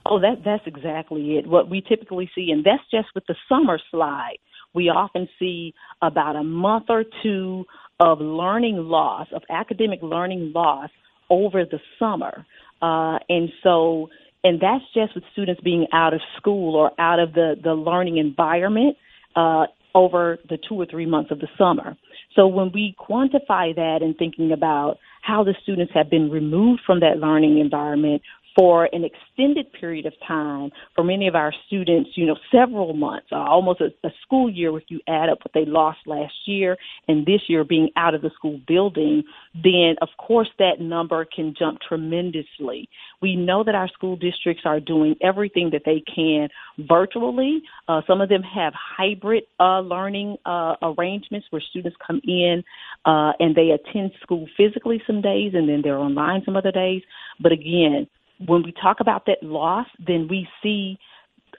Oh, 0.06 0.20
that 0.20 0.44
that's 0.44 0.65
exactly 0.65 1.38
it. 1.38 1.48
What 1.48 1.70
we 1.70 1.82
typically 1.82 2.30
see, 2.36 2.51
and 2.51 2.63
that's 2.63 2.84
just 2.91 3.08
with 3.15 3.25
the 3.27 3.36
summer 3.48 3.80
slide. 3.89 4.38
We 4.74 4.89
often 4.89 5.27
see 5.38 5.74
about 6.01 6.36
a 6.36 6.44
month 6.44 6.86
or 6.89 7.03
two 7.24 7.65
of 8.01 8.20
learning 8.20 8.77
loss, 8.77 9.27
of 9.31 9.43
academic 9.51 10.00
learning 10.01 10.51
loss 10.55 10.89
over 11.29 11.63
the 11.65 11.79
summer. 12.00 12.48
Uh, 12.81 13.20
and 13.29 13.50
so, 13.62 14.10
and 14.43 14.60
that's 14.60 14.84
just 14.96 15.13
with 15.13 15.24
students 15.34 15.62
being 15.63 15.86
out 15.93 16.15
of 16.15 16.20
school 16.38 16.75
or 16.75 16.91
out 17.00 17.20
of 17.20 17.34
the, 17.34 17.53
the 17.63 17.74
learning 17.74 18.17
environment 18.17 18.98
uh, 19.36 19.67
over 19.93 20.39
the 20.50 20.58
two 20.67 20.81
or 20.81 20.88
three 20.88 21.05
months 21.05 21.29
of 21.29 21.39
the 21.39 21.48
summer. 21.60 21.96
So 22.36 22.48
when 22.48 22.72
we 22.74 22.96
quantify 23.00 23.75
that 23.75 24.00
and 24.01 24.17
thinking 24.17 24.51
about 24.51 24.98
how 25.22 25.43
the 25.43 25.53
students 25.62 25.93
have 25.93 26.10
been 26.10 26.31
removed 26.31 26.81
from 26.88 27.01
that 27.01 27.20
learning 27.20 27.60
environment 27.60 28.24
for 28.55 28.89
an 28.91 29.03
extended 29.05 29.72
period 29.74 30.05
of 30.05 30.13
time 30.27 30.72
for 30.96 31.03
many 31.03 31.27
of 31.27 31.36
our 31.36 31.53
students, 31.67 32.12
you 32.15 32.25
know, 32.25 32.36
several 32.51 32.93
months, 32.93 33.27
uh, 33.31 33.36
almost 33.36 33.81
a, 33.81 33.89
a 34.05 34.12
school 34.24 34.50
year, 34.50 34.77
if 34.77 34.84
you 34.89 35.00
add 35.08 35.29
up 35.29 35.39
what 35.43 35.53
they 35.53 35.65
lost 35.65 36.00
last 36.05 36.34
year 36.46 36.77
and 37.08 37.25
this 37.25 37.41
year 37.48 37.63
being 37.63 37.89
out 37.96 38.13
of 38.13 38.22
the 38.22 38.31
school 38.36 38.60
building, 38.67 39.24
then 39.53 39.96
of 40.01 40.10
course 40.17 40.50
that 40.60 40.79
number 40.79 41.25
can 41.25 41.53
jump 41.58 41.79
tremendously. 41.88 42.89
We 43.22 43.36
know 43.36 43.63
that 43.63 43.75
our 43.75 43.88
school 43.89 44.15
districts 44.15 44.63
are 44.65 44.79
doing 44.79 45.15
everything 45.22 45.70
that 45.72 45.84
they 45.86 46.03
can 46.13 46.50
virtually. 46.79 47.62
Uh, 47.88 48.01
some 48.08 48.22
of 48.22 48.29
them 48.29 48.41
have 48.43 48.74
hybrid 48.75 49.43
uh, 49.60 49.79
learning 49.79 50.38
uh, 50.46 50.75
arrangements 50.81 51.48
where 51.50 51.62
students 51.70 51.98
come 52.05 52.22
in 52.25 52.63
uh, 53.05 53.31
and 53.39 53.55
they 53.55 53.72
attend 53.72 54.12
school 54.22 54.48
physically 54.58 55.01
some 55.08 55.22
days 55.22 55.53
and 55.53 55.70
then 55.70 55.81
they're 55.84 55.98
online 55.98 56.41
some 56.46 56.55
other 56.55 56.72
days. 56.72 57.01
But 57.39 57.51
again, 57.51 58.08
when 58.46 58.64
we 58.64 58.74
talk 58.82 59.00
about 59.00 59.26
that 59.28 59.44
loss, 59.44 59.88
then 60.06 60.28
we 60.30 60.48
see 60.62 60.98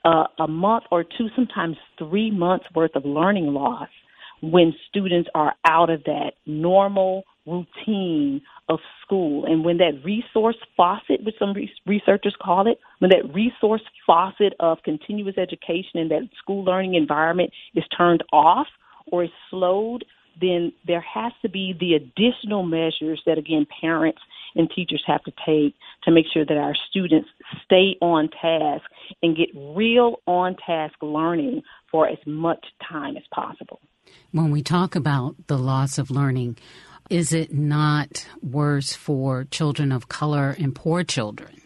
uh, 0.04 0.24
a 0.38 0.48
month 0.48 0.84
or 0.90 1.04
two, 1.04 1.28
sometimes 1.36 1.76
three 1.98 2.30
months 2.30 2.66
worth 2.74 2.94
of 2.94 3.04
learning 3.04 3.46
loss 3.48 3.88
when 4.42 4.74
students 4.88 5.30
are 5.34 5.54
out 5.64 5.88
of 5.88 6.02
that 6.04 6.32
normal 6.46 7.22
routine 7.46 8.40
of 8.68 8.80
school. 9.04 9.44
And 9.44 9.64
when 9.64 9.78
that 9.78 10.02
resource 10.04 10.56
faucet, 10.76 11.24
which 11.24 11.36
some 11.38 11.54
researchers 11.86 12.34
call 12.42 12.66
it, 12.66 12.78
when 12.98 13.10
that 13.10 13.32
resource 13.32 13.82
faucet 14.06 14.54
of 14.60 14.78
continuous 14.84 15.38
education 15.38 16.00
in 16.00 16.08
that 16.08 16.28
school 16.38 16.64
learning 16.64 16.94
environment 16.94 17.50
is 17.74 17.84
turned 17.96 18.24
off 18.32 18.66
or 19.06 19.24
is 19.24 19.30
slowed, 19.50 20.04
then 20.40 20.72
there 20.86 21.00
has 21.02 21.32
to 21.42 21.48
be 21.48 21.74
the 21.78 21.94
additional 21.94 22.62
measures 22.62 23.22
that, 23.26 23.38
again, 23.38 23.66
parents 23.80 24.20
and 24.54 24.70
teachers 24.74 25.02
have 25.06 25.22
to 25.24 25.32
take 25.46 25.74
to 26.04 26.10
make 26.10 26.26
sure 26.32 26.44
that 26.44 26.56
our 26.56 26.74
students 26.90 27.28
stay 27.64 27.96
on 28.00 28.28
task 28.28 28.84
and 29.22 29.36
get 29.36 29.48
real 29.54 30.16
on 30.26 30.56
task 30.66 30.94
learning 31.00 31.62
for 31.90 32.08
as 32.08 32.18
much 32.26 32.64
time 32.88 33.16
as 33.16 33.22
possible. 33.34 33.80
When 34.32 34.50
we 34.50 34.62
talk 34.62 34.94
about 34.94 35.36
the 35.46 35.58
loss 35.58 35.98
of 35.98 36.10
learning, 36.10 36.58
is 37.08 37.32
it 37.32 37.52
not 37.52 38.26
worse 38.42 38.92
for 38.92 39.44
children 39.44 39.92
of 39.92 40.08
color 40.08 40.54
and 40.58 40.74
poor 40.74 41.04
children? 41.04 41.61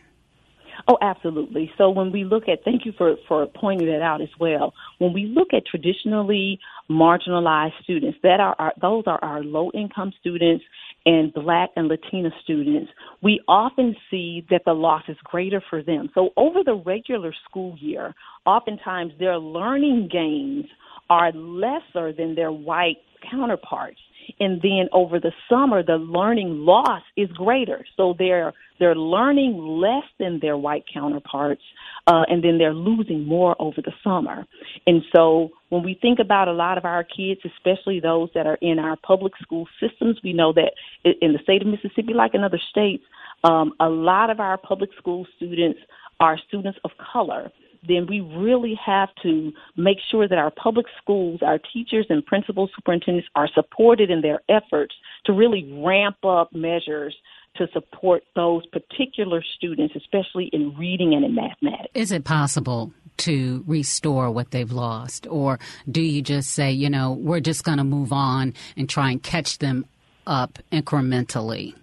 Oh, 0.89 0.99
absolutely. 1.03 1.71
So 1.77 1.91
when 1.91 2.13
we 2.13 2.23
look 2.23 2.45
at, 2.49 2.63
thank 2.65 2.87
you 2.87 2.93
for, 2.97 3.17
for 3.27 3.47
pointing 3.47 3.89
that 3.89 4.03
out 4.03 4.21
as 4.21 4.29
well. 4.39 4.73
When 4.99 5.13
we 5.13 5.27
look 5.27 5.49
at 5.53 5.67
traditionally 5.67 6.61
marginalized 6.89 7.73
students, 7.83 8.19
that 8.23 8.39
are 8.39 8.55
our, 8.59 8.73
those 8.81 9.03
are 9.07 9.19
our 9.23 9.43
low 9.43 9.73
income 9.75 10.13
students 10.21 10.65
and 11.05 11.33
black 11.35 11.71
and 11.75 11.89
Latina 11.89 12.31
students, 12.45 12.91
we 13.21 13.41
often 13.49 13.97
see 14.11 14.47
that 14.51 14.63
the 14.65 14.75
loss 14.75 15.03
is 15.09 15.17
greater 15.25 15.63
for 15.71 15.83
them. 15.83 16.09
So 16.15 16.31
over 16.37 16.61
the 16.65 16.75
regular 16.75 17.35
school 17.49 17.77
year, 17.81 18.15
oftentimes 18.45 19.13
their 19.19 19.39
learning 19.39 20.09
gains 20.13 20.67
are 21.11 21.33
lesser 21.33 22.13
than 22.13 22.37
their 22.37 22.53
white 22.53 22.99
counterparts 23.29 23.99
and 24.41 24.61
then 24.63 24.89
over 24.93 25.21
the 25.21 25.33
summer 25.49 25.83
the 25.83 25.97
learning 25.97 26.65
loss 26.65 27.03
is 27.17 27.31
greater. 27.33 27.85
So 27.97 28.15
they're 28.19 28.53
they're 28.79 28.95
learning 28.95 29.57
less 29.59 30.05
than 30.19 30.41
their 30.41 30.57
white 30.57 30.85
counterparts 30.93 31.63
uh, 32.07 32.25
and 32.29 32.45
then 32.45 32.59
they're 32.59 32.75
losing 32.75 33.27
more 33.27 33.57
over 33.59 33.81
the 33.81 33.93
summer. 34.05 34.47
And 34.87 35.03
so 35.15 35.51
when 35.69 35.83
we 35.83 35.99
think 36.01 36.19
about 36.19 36.49
a 36.49 36.53
lot 36.53 36.79
of 36.79 36.85
our 36.85 37.05
kids 37.05 37.41
especially 37.45 38.01
those 38.01 38.29
that 38.35 38.47
are 38.47 38.59
in 38.61 38.79
our 38.79 38.97
public 38.97 39.33
school 39.41 39.67
systems 39.81 40.19
we 40.23 40.33
know 40.33 40.53
that 40.53 40.73
in 41.05 41.33
the 41.33 41.39
state 41.43 41.63
of 41.63 41.69
mississippi 41.69 42.15
like 42.15 42.35
in 42.35 42.45
other 42.45 42.61
states 42.71 43.05
um, 43.45 43.73
a 43.81 43.89
lot 43.89 44.31
of 44.31 44.41
our 44.41 44.57
public 44.57 44.91
school 44.97 45.27
students 45.37 45.81
are 46.21 46.39
students 46.49 46.79
of 46.85 46.91
color 47.13 47.51
then 47.89 48.07
we 48.09 48.21
really 48.21 48.79
have 48.85 49.09
to 49.23 49.53
make 49.77 49.99
sure 50.11 50.29
that 50.29 50.39
our 50.39 50.51
public 50.51 50.87
schools, 51.01 51.41
our 51.43 51.59
teachers 51.59 52.07
and 52.09 52.25
principals, 52.25 52.71
superintendents 52.75 53.29
are 53.35 53.49
supported 53.55 54.11
in 54.11 54.21
their 54.21 54.41
efforts 54.49 54.95
to 55.25 55.33
really 55.33 55.73
ramp 55.85 56.17
up 56.25 56.53
measures 56.55 57.15
to 57.57 57.67
support 57.73 58.23
those 58.35 58.67
particular 58.67 59.43
students, 59.57 59.95
especially 59.97 60.51
in 60.53 60.77
reading 60.77 61.15
and 61.15 61.25
in 61.25 61.35
mathematics. 61.35 61.91
Is 61.95 62.13
it 62.13 62.25
possible 62.25 62.93
to 63.19 63.65
restore 63.67 64.31
what 64.31 64.51
they've 64.51 64.73
lost? 64.73 65.27
Or 65.29 65.59
do 65.91 66.03
you 66.03 66.23
just 66.23 66.51
say, 66.51 66.71
you 66.71 66.91
know, 66.91 67.13
we're 67.13 67.41
just 67.41 67.65
going 67.65 67.79
to 67.79 67.85
move 67.85 68.13
on 68.13 68.55
and 68.77 68.89
try 68.89 69.11
and 69.11 69.23
catch 69.23 69.59
them 69.59 69.87
up 70.27 70.59
incrementally? 70.71 71.75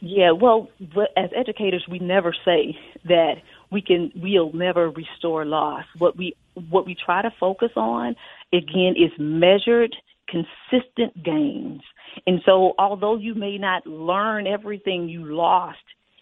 Yeah, 0.00 0.30
well, 0.30 0.70
as 1.16 1.30
educators, 1.36 1.84
we 1.90 1.98
never 1.98 2.34
say 2.44 2.78
that 3.04 3.34
we 3.70 3.82
can 3.82 4.12
we'll 4.16 4.52
never 4.52 4.90
restore 4.90 5.44
loss. 5.44 5.84
What 5.98 6.16
we 6.16 6.34
what 6.68 6.86
we 6.86 6.94
try 6.94 7.22
to 7.22 7.30
focus 7.38 7.70
on 7.76 8.16
again 8.52 8.94
is 8.96 9.10
measured 9.18 9.94
consistent 10.28 11.22
gains. 11.24 11.82
And 12.26 12.40
so 12.44 12.74
although 12.78 13.16
you 13.16 13.34
may 13.34 13.58
not 13.58 13.86
learn 13.86 14.46
everything 14.46 15.08
you 15.08 15.24
lost 15.24 15.78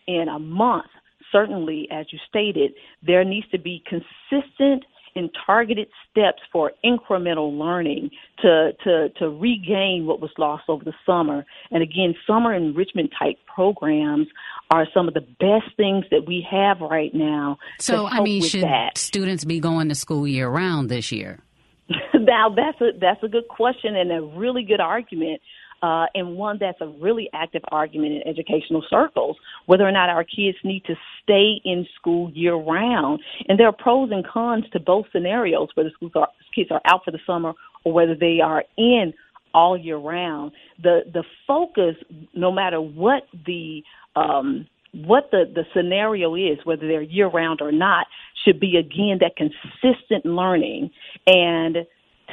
in 0.06 0.28
a 0.28 0.38
month, 0.38 0.86
certainly 1.30 1.88
as 1.90 2.06
you 2.10 2.18
stated, 2.28 2.72
there 3.06 3.24
needs 3.24 3.48
to 3.50 3.58
be 3.58 3.82
consistent 3.86 4.84
and 5.14 5.30
targeted 5.46 5.88
steps 6.10 6.42
for 6.52 6.72
incremental 6.84 7.56
learning 7.56 8.10
to, 8.42 8.72
to, 8.84 9.08
to 9.18 9.28
regain 9.28 10.06
what 10.06 10.20
was 10.20 10.30
lost 10.38 10.64
over 10.68 10.84
the 10.84 10.94
summer. 11.04 11.44
And 11.70 11.82
again, 11.82 12.14
summer 12.26 12.54
enrichment 12.54 13.12
type 13.18 13.36
programs 13.52 14.28
are 14.70 14.86
some 14.92 15.08
of 15.08 15.14
the 15.14 15.20
best 15.20 15.76
things 15.76 16.04
that 16.10 16.26
we 16.26 16.46
have 16.50 16.80
right 16.80 17.14
now. 17.14 17.58
So, 17.78 18.06
I 18.06 18.20
mean, 18.20 18.42
should 18.42 18.64
that. 18.64 18.98
students 18.98 19.44
be 19.44 19.60
going 19.60 19.88
to 19.88 19.94
school 19.94 20.26
year 20.26 20.48
round 20.48 20.88
this 20.88 21.10
year? 21.10 21.40
now, 22.14 22.54
that's 22.54 22.80
a 22.80 22.90
that's 23.00 23.22
a 23.22 23.28
good 23.28 23.48
question 23.48 23.96
and 23.96 24.12
a 24.12 24.20
really 24.20 24.62
good 24.62 24.80
argument. 24.80 25.40
Uh, 25.82 26.06
and 26.14 26.36
one 26.36 26.58
that's 26.58 26.80
a 26.80 26.88
really 27.00 27.28
active 27.32 27.62
argument 27.70 28.12
in 28.14 28.28
educational 28.28 28.82
circles, 28.90 29.36
whether 29.66 29.86
or 29.86 29.92
not 29.92 30.08
our 30.08 30.24
kids 30.24 30.58
need 30.64 30.84
to 30.84 30.94
stay 31.22 31.60
in 31.64 31.86
school 31.94 32.30
year 32.32 32.54
round. 32.54 33.20
And 33.48 33.58
there 33.58 33.68
are 33.68 33.72
pros 33.72 34.10
and 34.10 34.26
cons 34.26 34.64
to 34.72 34.80
both 34.80 35.06
scenarios, 35.12 35.68
whether 35.74 35.90
schools 35.90 36.12
are, 36.16 36.28
kids 36.54 36.70
are 36.70 36.80
out 36.84 37.04
for 37.04 37.12
the 37.12 37.20
summer 37.26 37.52
or 37.84 37.92
whether 37.92 38.14
they 38.14 38.40
are 38.42 38.64
in 38.76 39.12
all 39.54 39.76
year 39.76 39.96
round. 39.96 40.52
The 40.82 41.02
the 41.12 41.24
focus, 41.46 41.96
no 42.34 42.50
matter 42.50 42.80
what 42.80 43.22
the 43.46 43.82
um, 44.16 44.66
what 44.92 45.30
the, 45.30 45.44
the 45.52 45.64
scenario 45.74 46.34
is, 46.34 46.58
whether 46.64 46.86
they're 46.86 47.02
year 47.02 47.28
round 47.28 47.60
or 47.60 47.72
not, 47.72 48.06
should 48.44 48.58
be 48.58 48.76
again 48.76 49.18
that 49.20 49.36
consistent 49.36 50.24
learning 50.24 50.90
and 51.26 51.78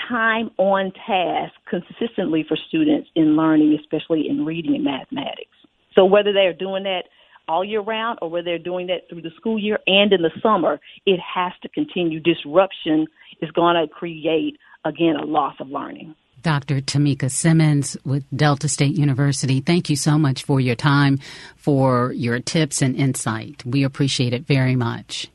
time 0.10 0.52
on 0.58 0.92
task 1.06 1.54
consistently 1.70 2.46
for 2.48 2.58
students 2.68 3.10
in 3.16 3.36
learning, 3.36 3.78
especially 3.80 4.28
in 4.30 4.46
reading 4.46 4.76
and 4.76 4.84
mathematics. 4.84 5.52
So 5.94 6.06
whether 6.06 6.34
they're 6.34 6.54
doing 6.54 6.84
that 6.84 7.04
all 7.48 7.64
year 7.64 7.82
round 7.82 8.20
or 8.22 8.30
whether 8.30 8.46
they're 8.46 8.60
doing 8.60 8.88
that 8.88 9.08
through 9.10 9.22
the 9.22 9.32
school 9.38 9.60
year 9.60 9.80
and 9.88 10.12
in 10.12 10.22
the 10.22 10.32
summer, 10.42 10.80
it 11.06 11.20
has 11.20 11.54
to 11.62 11.70
continue. 11.70 12.20
Disruption 12.20 13.08
is 13.42 13.52
going 13.52 13.76
to 13.76 13.88
create, 13.88 14.58
again, 14.84 15.16
a 15.16 15.26
loss 15.26 15.56
of 15.60 15.70
learning. 15.70 16.16
Dr. 16.42 16.80
Temika 16.80 17.32
Simmons 17.32 17.98
with 18.06 18.24
Delta 18.36 18.68
State 18.68 18.96
University, 18.96 19.62
thank 19.62 19.90
you 19.90 19.96
so 19.96 20.20
much 20.20 20.44
for 20.44 20.60
your 20.60 20.76
time, 20.76 21.18
for 21.58 22.12
your 22.12 22.40
tips 22.40 22.84
and 22.84 22.96
insight. 22.96 23.66
We 23.66 23.84
appreciate 23.84 24.32
it 24.32 24.46
very 24.46 24.76
much. 24.76 25.28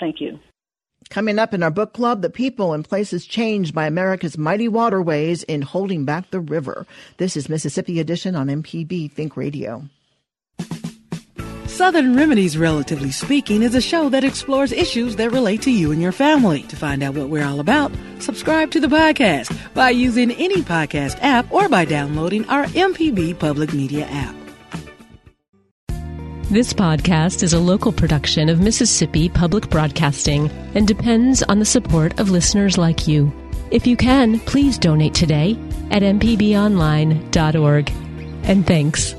Thank 0.00 0.22
you. 0.22 0.38
Coming 1.14 1.38
up 1.38 1.54
in 1.54 1.62
our 1.62 1.70
book 1.70 1.92
club, 1.92 2.22
The 2.22 2.28
People 2.28 2.72
and 2.72 2.84
Places 2.84 3.24
Changed 3.24 3.72
by 3.72 3.86
America's 3.86 4.36
Mighty 4.36 4.66
Waterways 4.66 5.44
in 5.44 5.62
Holding 5.62 6.04
Back 6.04 6.32
the 6.32 6.40
River. 6.40 6.88
This 7.18 7.36
is 7.36 7.48
Mississippi 7.48 8.00
Edition 8.00 8.34
on 8.34 8.48
MPB 8.48 9.12
Think 9.12 9.36
Radio. 9.36 9.84
Southern 11.66 12.16
Remedies, 12.16 12.58
relatively 12.58 13.12
speaking, 13.12 13.62
is 13.62 13.76
a 13.76 13.80
show 13.80 14.08
that 14.08 14.24
explores 14.24 14.72
issues 14.72 15.14
that 15.14 15.30
relate 15.30 15.62
to 15.62 15.70
you 15.70 15.92
and 15.92 16.02
your 16.02 16.10
family. 16.10 16.62
To 16.64 16.74
find 16.74 17.00
out 17.00 17.14
what 17.14 17.28
we're 17.28 17.46
all 17.46 17.60
about, 17.60 17.92
subscribe 18.18 18.72
to 18.72 18.80
the 18.80 18.88
podcast 18.88 19.56
by 19.72 19.90
using 19.90 20.32
any 20.32 20.62
podcast 20.62 21.16
app 21.20 21.46
or 21.52 21.68
by 21.68 21.84
downloading 21.84 22.44
our 22.48 22.64
MPB 22.64 23.38
Public 23.38 23.72
Media 23.72 24.04
app. 24.10 24.43
This 26.50 26.74
podcast 26.74 27.42
is 27.42 27.54
a 27.54 27.58
local 27.58 27.90
production 27.90 28.50
of 28.50 28.60
Mississippi 28.60 29.30
Public 29.30 29.70
Broadcasting 29.70 30.50
and 30.74 30.86
depends 30.86 31.42
on 31.42 31.58
the 31.58 31.64
support 31.64 32.20
of 32.20 32.28
listeners 32.28 32.76
like 32.76 33.08
you. 33.08 33.32
If 33.70 33.86
you 33.86 33.96
can, 33.96 34.38
please 34.40 34.76
donate 34.76 35.14
today 35.14 35.52
at 35.90 36.02
mpbonline.org. 36.02 37.90
And 38.42 38.66
thanks. 38.66 39.14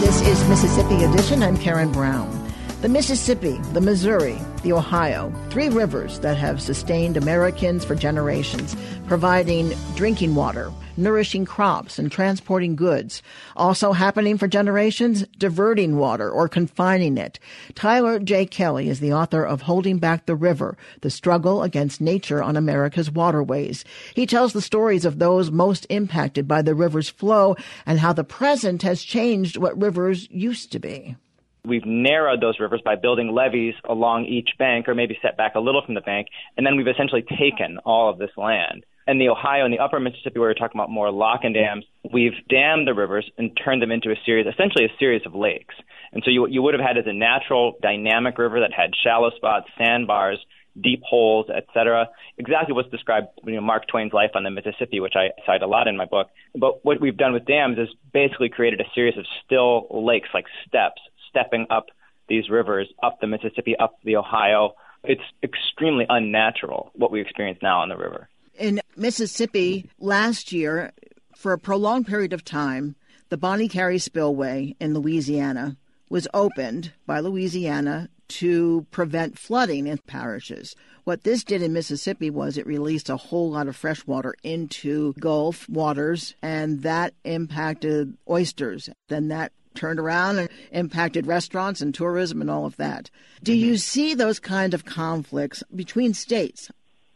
This 0.00 0.20
is 0.20 0.48
Mississippi 0.48 1.02
Edition. 1.02 1.42
I'm 1.42 1.56
Karen 1.56 1.90
Brown. 1.90 2.36
The 2.82 2.88
Mississippi, 2.90 3.58
the 3.72 3.80
Missouri, 3.80 4.38
the 4.62 4.74
Ohio, 4.74 5.32
three 5.48 5.70
rivers 5.70 6.20
that 6.20 6.36
have 6.36 6.60
sustained 6.60 7.16
Americans 7.16 7.84
for 7.84 7.94
generations, 7.94 8.76
providing 9.06 9.72
drinking 9.96 10.34
water, 10.34 10.70
nourishing 10.96 11.44
crops 11.44 11.98
and 11.98 12.10
transporting 12.10 12.76
goods. 12.76 13.22
Also 13.56 13.92
happening 13.92 14.38
for 14.38 14.48
generations, 14.48 15.24
diverting 15.38 15.96
water 15.96 16.30
or 16.30 16.48
confining 16.48 17.18
it. 17.18 17.38
Tyler 17.74 18.18
J. 18.18 18.46
Kelley 18.46 18.88
is 18.88 19.00
the 19.00 19.12
author 19.12 19.44
of 19.44 19.62
Holding 19.62 19.98
Back 19.98 20.26
the 20.26 20.34
River, 20.34 20.76
The 21.00 21.10
Struggle 21.10 21.62
Against 21.62 22.00
Nature 22.00 22.42
on 22.42 22.56
America's 22.56 23.10
Waterways. 23.10 23.84
He 24.14 24.26
tells 24.26 24.52
the 24.52 24.60
stories 24.60 25.04
of 25.04 25.18
those 25.18 25.50
most 25.50 25.86
impacted 25.90 26.46
by 26.46 26.62
the 26.62 26.74
river's 26.74 27.08
flow 27.08 27.56
and 27.86 28.00
how 28.00 28.12
the 28.12 28.24
present 28.24 28.82
has 28.82 29.02
changed 29.02 29.56
what 29.56 29.80
rivers 29.80 30.28
used 30.30 30.72
to 30.72 30.78
be. 30.78 31.16
We've 31.64 31.84
narrowed 31.84 32.40
those 32.40 32.58
rivers 32.58 32.80
by 32.82 32.96
building 32.96 33.32
levees 33.32 33.74
along 33.84 34.24
each 34.24 34.50
bank 34.58 34.88
or 34.88 34.94
maybe 34.94 35.18
set 35.20 35.36
back 35.36 35.54
a 35.54 35.60
little 35.60 35.82
from 35.84 35.94
the 35.94 36.00
bank, 36.00 36.28
and 36.56 36.66
then 36.66 36.76
we've 36.76 36.88
essentially 36.88 37.22
taken 37.22 37.78
all 37.84 38.08
of 38.08 38.18
this 38.18 38.30
land. 38.36 38.84
In 39.10 39.18
the 39.18 39.28
Ohio 39.28 39.64
and 39.64 39.74
the 39.74 39.80
upper 39.80 39.98
Mississippi, 39.98 40.38
where 40.38 40.50
we're 40.50 40.54
talking 40.54 40.78
about 40.78 40.88
more 40.88 41.10
lock 41.10 41.40
and 41.42 41.52
dams, 41.52 41.84
we've 42.12 42.46
dammed 42.48 42.86
the 42.86 42.94
rivers 42.94 43.28
and 43.36 43.50
turned 43.56 43.82
them 43.82 43.90
into 43.90 44.12
a 44.12 44.14
series, 44.24 44.46
essentially 44.46 44.84
a 44.84 44.98
series 45.00 45.22
of 45.26 45.34
lakes. 45.34 45.74
And 46.12 46.22
so 46.24 46.30
you, 46.30 46.46
you 46.46 46.62
would 46.62 46.74
have 46.74 46.80
had 46.80 46.96
as 46.96 47.06
a 47.08 47.12
natural 47.12 47.74
dynamic 47.82 48.38
river 48.38 48.60
that 48.60 48.72
had 48.72 48.92
shallow 49.02 49.30
spots, 49.34 49.66
sandbars, 49.76 50.38
deep 50.80 51.02
holes, 51.04 51.46
etc. 51.50 52.08
Exactly 52.38 52.72
what's 52.72 52.88
described 52.90 53.26
you 53.44 53.54
know, 53.54 53.60
Mark 53.60 53.88
Twain's 53.88 54.12
life 54.12 54.30
on 54.36 54.44
the 54.44 54.50
Mississippi, 54.50 55.00
which 55.00 55.14
I 55.16 55.30
cite 55.44 55.62
a 55.62 55.66
lot 55.66 55.88
in 55.88 55.96
my 55.96 56.04
book. 56.04 56.28
But 56.54 56.84
what 56.84 57.00
we've 57.00 57.16
done 57.16 57.32
with 57.32 57.46
dams 57.46 57.78
is 57.78 57.88
basically 58.12 58.48
created 58.48 58.80
a 58.80 58.90
series 58.94 59.18
of 59.18 59.26
still 59.44 59.88
lakes, 59.90 60.28
like 60.32 60.46
steps, 60.68 61.02
stepping 61.28 61.66
up 61.68 61.86
these 62.28 62.48
rivers, 62.48 62.88
up 63.02 63.18
the 63.20 63.26
Mississippi, 63.26 63.74
up 63.76 63.96
the 64.04 64.14
Ohio. 64.14 64.74
It's 65.02 65.20
extremely 65.42 66.06
unnatural 66.08 66.92
what 66.94 67.10
we 67.10 67.20
experience 67.20 67.58
now 67.60 67.80
on 67.80 67.88
the 67.88 67.96
river. 67.96 68.28
In 68.60 68.82
Mississippi, 68.94 69.86
last 69.98 70.52
year, 70.52 70.92
for 71.34 71.54
a 71.54 71.58
prolonged 71.58 72.06
period 72.06 72.34
of 72.34 72.44
time, 72.44 72.94
the 73.30 73.38
Bonnet 73.38 73.70
Carré 73.70 73.98
Spillway 73.98 74.76
in 74.78 74.92
Louisiana 74.92 75.78
was 76.10 76.28
opened 76.34 76.92
by 77.06 77.20
Louisiana 77.20 78.10
to 78.28 78.86
prevent 78.90 79.38
flooding 79.38 79.86
in 79.86 79.96
parishes. 80.06 80.76
What 81.04 81.24
this 81.24 81.42
did 81.42 81.62
in 81.62 81.72
Mississippi 81.72 82.28
was 82.28 82.58
it 82.58 82.66
released 82.66 83.08
a 83.08 83.16
whole 83.16 83.50
lot 83.50 83.66
of 83.66 83.76
fresh 83.76 84.06
water 84.06 84.34
into 84.42 85.14
Gulf 85.14 85.66
waters, 85.66 86.34
and 86.42 86.82
that 86.82 87.14
impacted 87.24 88.18
oysters. 88.28 88.90
Then 89.08 89.28
that 89.28 89.52
turned 89.74 89.98
around 89.98 90.38
and 90.38 90.50
impacted 90.70 91.26
restaurants 91.26 91.80
and 91.80 91.94
tourism 91.94 92.42
and 92.42 92.50
all 92.50 92.66
of 92.66 92.76
that. 92.76 93.08
Do 93.42 93.52
mm-hmm. 93.52 93.64
you 93.68 93.76
see 93.78 94.12
those 94.12 94.38
kind 94.38 94.74
of 94.74 94.84
conflicts 94.84 95.62
between 95.74 96.12
states? 96.12 96.70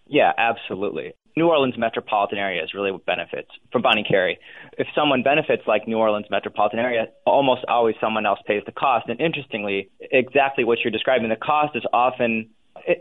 Yeah, 0.07 0.33
absolutely. 0.39 1.13
New 1.37 1.49
Orleans 1.49 1.75
metropolitan 1.77 2.39
area 2.39 2.63
is 2.63 2.75
really 2.75 2.93
what 2.93 3.05
benefits 3.07 3.49
from 3.73 3.83
Bonnet 3.83 4.07
Carré. 4.11 4.37
If 4.79 4.87
someone 4.95 5.25
benefits 5.25 5.63
like 5.67 5.89
New 5.89 5.99
Orleans 5.99 6.27
metropolitan 6.31 6.79
area, 6.79 7.07
almost 7.27 7.65
always 7.67 7.97
someone 8.01 8.25
else 8.25 8.39
pays 8.47 8.63
the 8.67 8.73
cost. 8.73 9.09
And 9.09 9.21
interestingly, 9.21 9.91
exactly 10.01 10.63
what 10.65 10.79
you're 10.85 10.93
describing, 10.93 11.29
the 11.29 11.37
cost 11.37 11.75
is 11.75 11.83
often, 11.93 12.51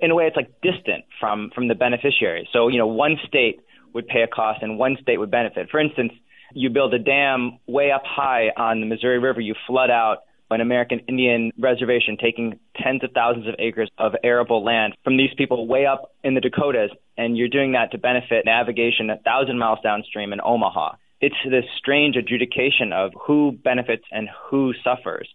in 0.01 0.09
a 0.09 0.15
way, 0.15 0.25
it's 0.25 0.35
like 0.35 0.49
distant 0.61 1.05
from 1.19 1.51
from 1.53 1.67
the 1.67 1.75
beneficiary. 1.75 2.49
So 2.51 2.69
you 2.69 2.79
know, 2.79 2.87
one 2.87 3.17
state 3.27 3.59
would 3.93 4.07
pay 4.07 4.23
a 4.23 4.27
cost 4.27 4.63
and 4.63 4.79
one 4.79 4.97
state 5.01 5.17
would 5.17 5.31
benefit. 5.31 5.69
For 5.69 5.79
instance, 5.79 6.13
you 6.53 6.71
build 6.71 6.93
a 6.95 6.99
dam 6.99 7.59
way 7.67 7.91
up 7.91 8.03
high 8.05 8.47
on 8.57 8.79
the 8.79 8.87
Missouri 8.87 9.19
River, 9.19 9.41
you 9.41 9.53
flood 9.67 9.91
out 9.91 10.23
an 10.53 10.61
American 10.61 10.99
Indian 11.07 11.51
reservation 11.57 12.17
taking 12.21 12.59
tens 12.81 13.03
of 13.03 13.11
thousands 13.11 13.47
of 13.47 13.55
acres 13.59 13.89
of 13.97 14.13
arable 14.23 14.63
land 14.63 14.95
from 15.03 15.17
these 15.17 15.31
people 15.37 15.67
way 15.67 15.85
up 15.85 16.13
in 16.23 16.35
the 16.35 16.41
Dakotas, 16.41 16.91
and 17.17 17.37
you're 17.37 17.49
doing 17.49 17.73
that 17.73 17.91
to 17.91 17.97
benefit 17.97 18.45
navigation 18.45 19.09
a 19.09 19.17
thousand 19.17 19.57
miles 19.57 19.79
downstream 19.83 20.33
in 20.33 20.39
Omaha. 20.43 20.95
It's 21.21 21.35
this 21.49 21.65
strange 21.77 22.15
adjudication 22.15 22.91
of 22.91 23.11
who 23.25 23.51
benefits 23.51 24.03
and 24.11 24.29
who 24.49 24.73
suffers. 24.83 25.29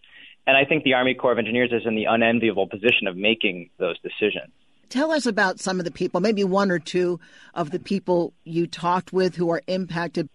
And 0.46 0.56
I 0.56 0.64
think 0.64 0.84
the 0.84 0.94
Army 0.94 1.14
Corps 1.14 1.32
of 1.32 1.38
Engineers 1.38 1.70
is 1.72 1.82
in 1.86 1.94
the 1.94 2.04
unenviable 2.04 2.66
position 2.66 3.06
of 3.06 3.16
making 3.16 3.70
those 3.78 3.96
decisions. 4.00 4.52
Tell 4.88 5.12
us 5.12 5.26
about 5.26 5.60
some 5.60 5.78
of 5.78 5.84
the 5.84 5.90
people, 5.90 6.20
maybe 6.20 6.44
one 6.44 6.70
or 6.70 6.78
two 6.78 7.20
of 7.54 7.70
the 7.70 7.78
people 7.78 8.32
you 8.44 8.66
talked 8.66 9.12
with 9.12 9.36
who 9.36 9.50
are 9.50 9.62
impacted 9.66 10.28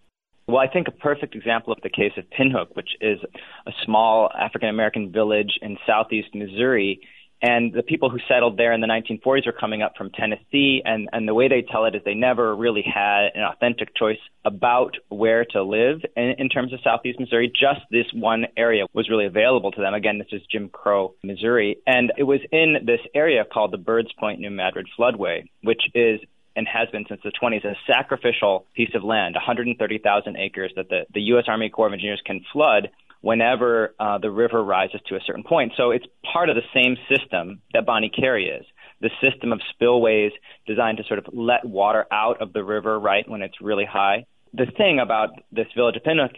well, 0.46 0.58
I 0.58 0.68
think 0.68 0.88
a 0.88 0.92
perfect 0.92 1.34
example 1.34 1.72
of 1.72 1.80
the 1.82 1.88
case 1.88 2.12
of 2.18 2.24
Pinhook, 2.28 2.76
which 2.76 2.90
is 3.00 3.18
a 3.66 3.72
small 3.82 4.28
African 4.38 4.68
American 4.68 5.10
village 5.10 5.58
in 5.62 5.78
southeast 5.86 6.34
Missouri. 6.34 7.00
And 7.42 7.72
the 7.72 7.82
people 7.82 8.08
who 8.08 8.18
settled 8.26 8.56
there 8.56 8.72
in 8.72 8.80
the 8.80 8.86
1940s 8.86 9.46
are 9.46 9.52
coming 9.52 9.82
up 9.82 9.94
from 9.98 10.10
Tennessee. 10.10 10.80
And, 10.84 11.08
and 11.12 11.28
the 11.28 11.34
way 11.34 11.48
they 11.48 11.62
tell 11.62 11.84
it 11.84 11.94
is 11.94 12.02
they 12.04 12.14
never 12.14 12.56
really 12.56 12.82
had 12.82 13.28
an 13.34 13.42
authentic 13.42 13.94
choice 13.94 14.18
about 14.44 14.96
where 15.08 15.44
to 15.46 15.62
live 15.62 16.00
in, 16.16 16.34
in 16.38 16.48
terms 16.48 16.72
of 16.72 16.80
southeast 16.82 17.20
Missouri. 17.20 17.48
Just 17.48 17.80
this 17.90 18.06
one 18.14 18.46
area 18.56 18.86
was 18.94 19.10
really 19.10 19.26
available 19.26 19.72
to 19.72 19.80
them. 19.80 19.94
Again, 19.94 20.18
this 20.18 20.28
is 20.32 20.42
Jim 20.50 20.68
Crow, 20.70 21.14
Missouri. 21.22 21.76
And 21.86 22.12
it 22.16 22.24
was 22.24 22.40
in 22.50 22.76
this 22.86 23.00
area 23.14 23.44
called 23.44 23.72
the 23.72 23.78
Birds 23.78 24.12
Point 24.18 24.40
New 24.40 24.50
Madrid 24.50 24.86
Floodway, 24.98 25.44
which 25.62 25.82
is 25.94 26.20
and 26.56 26.68
has 26.68 26.88
been 26.90 27.04
since 27.08 27.20
the 27.24 27.32
20s, 27.32 27.64
a 27.64 27.74
sacrificial 27.86 28.66
piece 28.74 28.94
of 28.94 29.02
land, 29.02 29.34
130,000 29.34 30.36
acres 30.36 30.72
that 30.76 30.88
the, 30.88 31.00
the 31.12 31.20
U.S. 31.22 31.44
Army 31.48 31.68
Corps 31.68 31.88
of 31.88 31.92
Engineers 31.92 32.22
can 32.24 32.44
flood 32.52 32.90
whenever 33.24 33.94
uh, 33.98 34.18
the 34.18 34.30
river 34.30 34.62
rises 34.62 35.00
to 35.08 35.16
a 35.16 35.20
certain 35.26 35.42
point. 35.42 35.72
So 35.78 35.92
it's 35.92 36.04
part 36.30 36.50
of 36.50 36.56
the 36.56 36.68
same 36.74 36.94
system 37.08 37.62
that 37.72 37.86
Bonnet 37.86 38.12
Carré 38.12 38.60
is. 38.60 38.66
The 39.00 39.08
system 39.22 39.50
of 39.50 39.62
spillways 39.70 40.32
designed 40.66 40.98
to 40.98 41.04
sort 41.04 41.18
of 41.18 41.28
let 41.32 41.64
water 41.64 42.04
out 42.12 42.42
of 42.42 42.52
the 42.52 42.62
river 42.62 43.00
right 43.00 43.26
when 43.26 43.40
it's 43.40 43.62
really 43.62 43.86
high. 43.86 44.26
The 44.52 44.66
thing 44.76 45.00
about 45.00 45.30
this 45.50 45.68
village 45.74 45.96
of 45.96 46.02
Pinhook, 46.02 46.34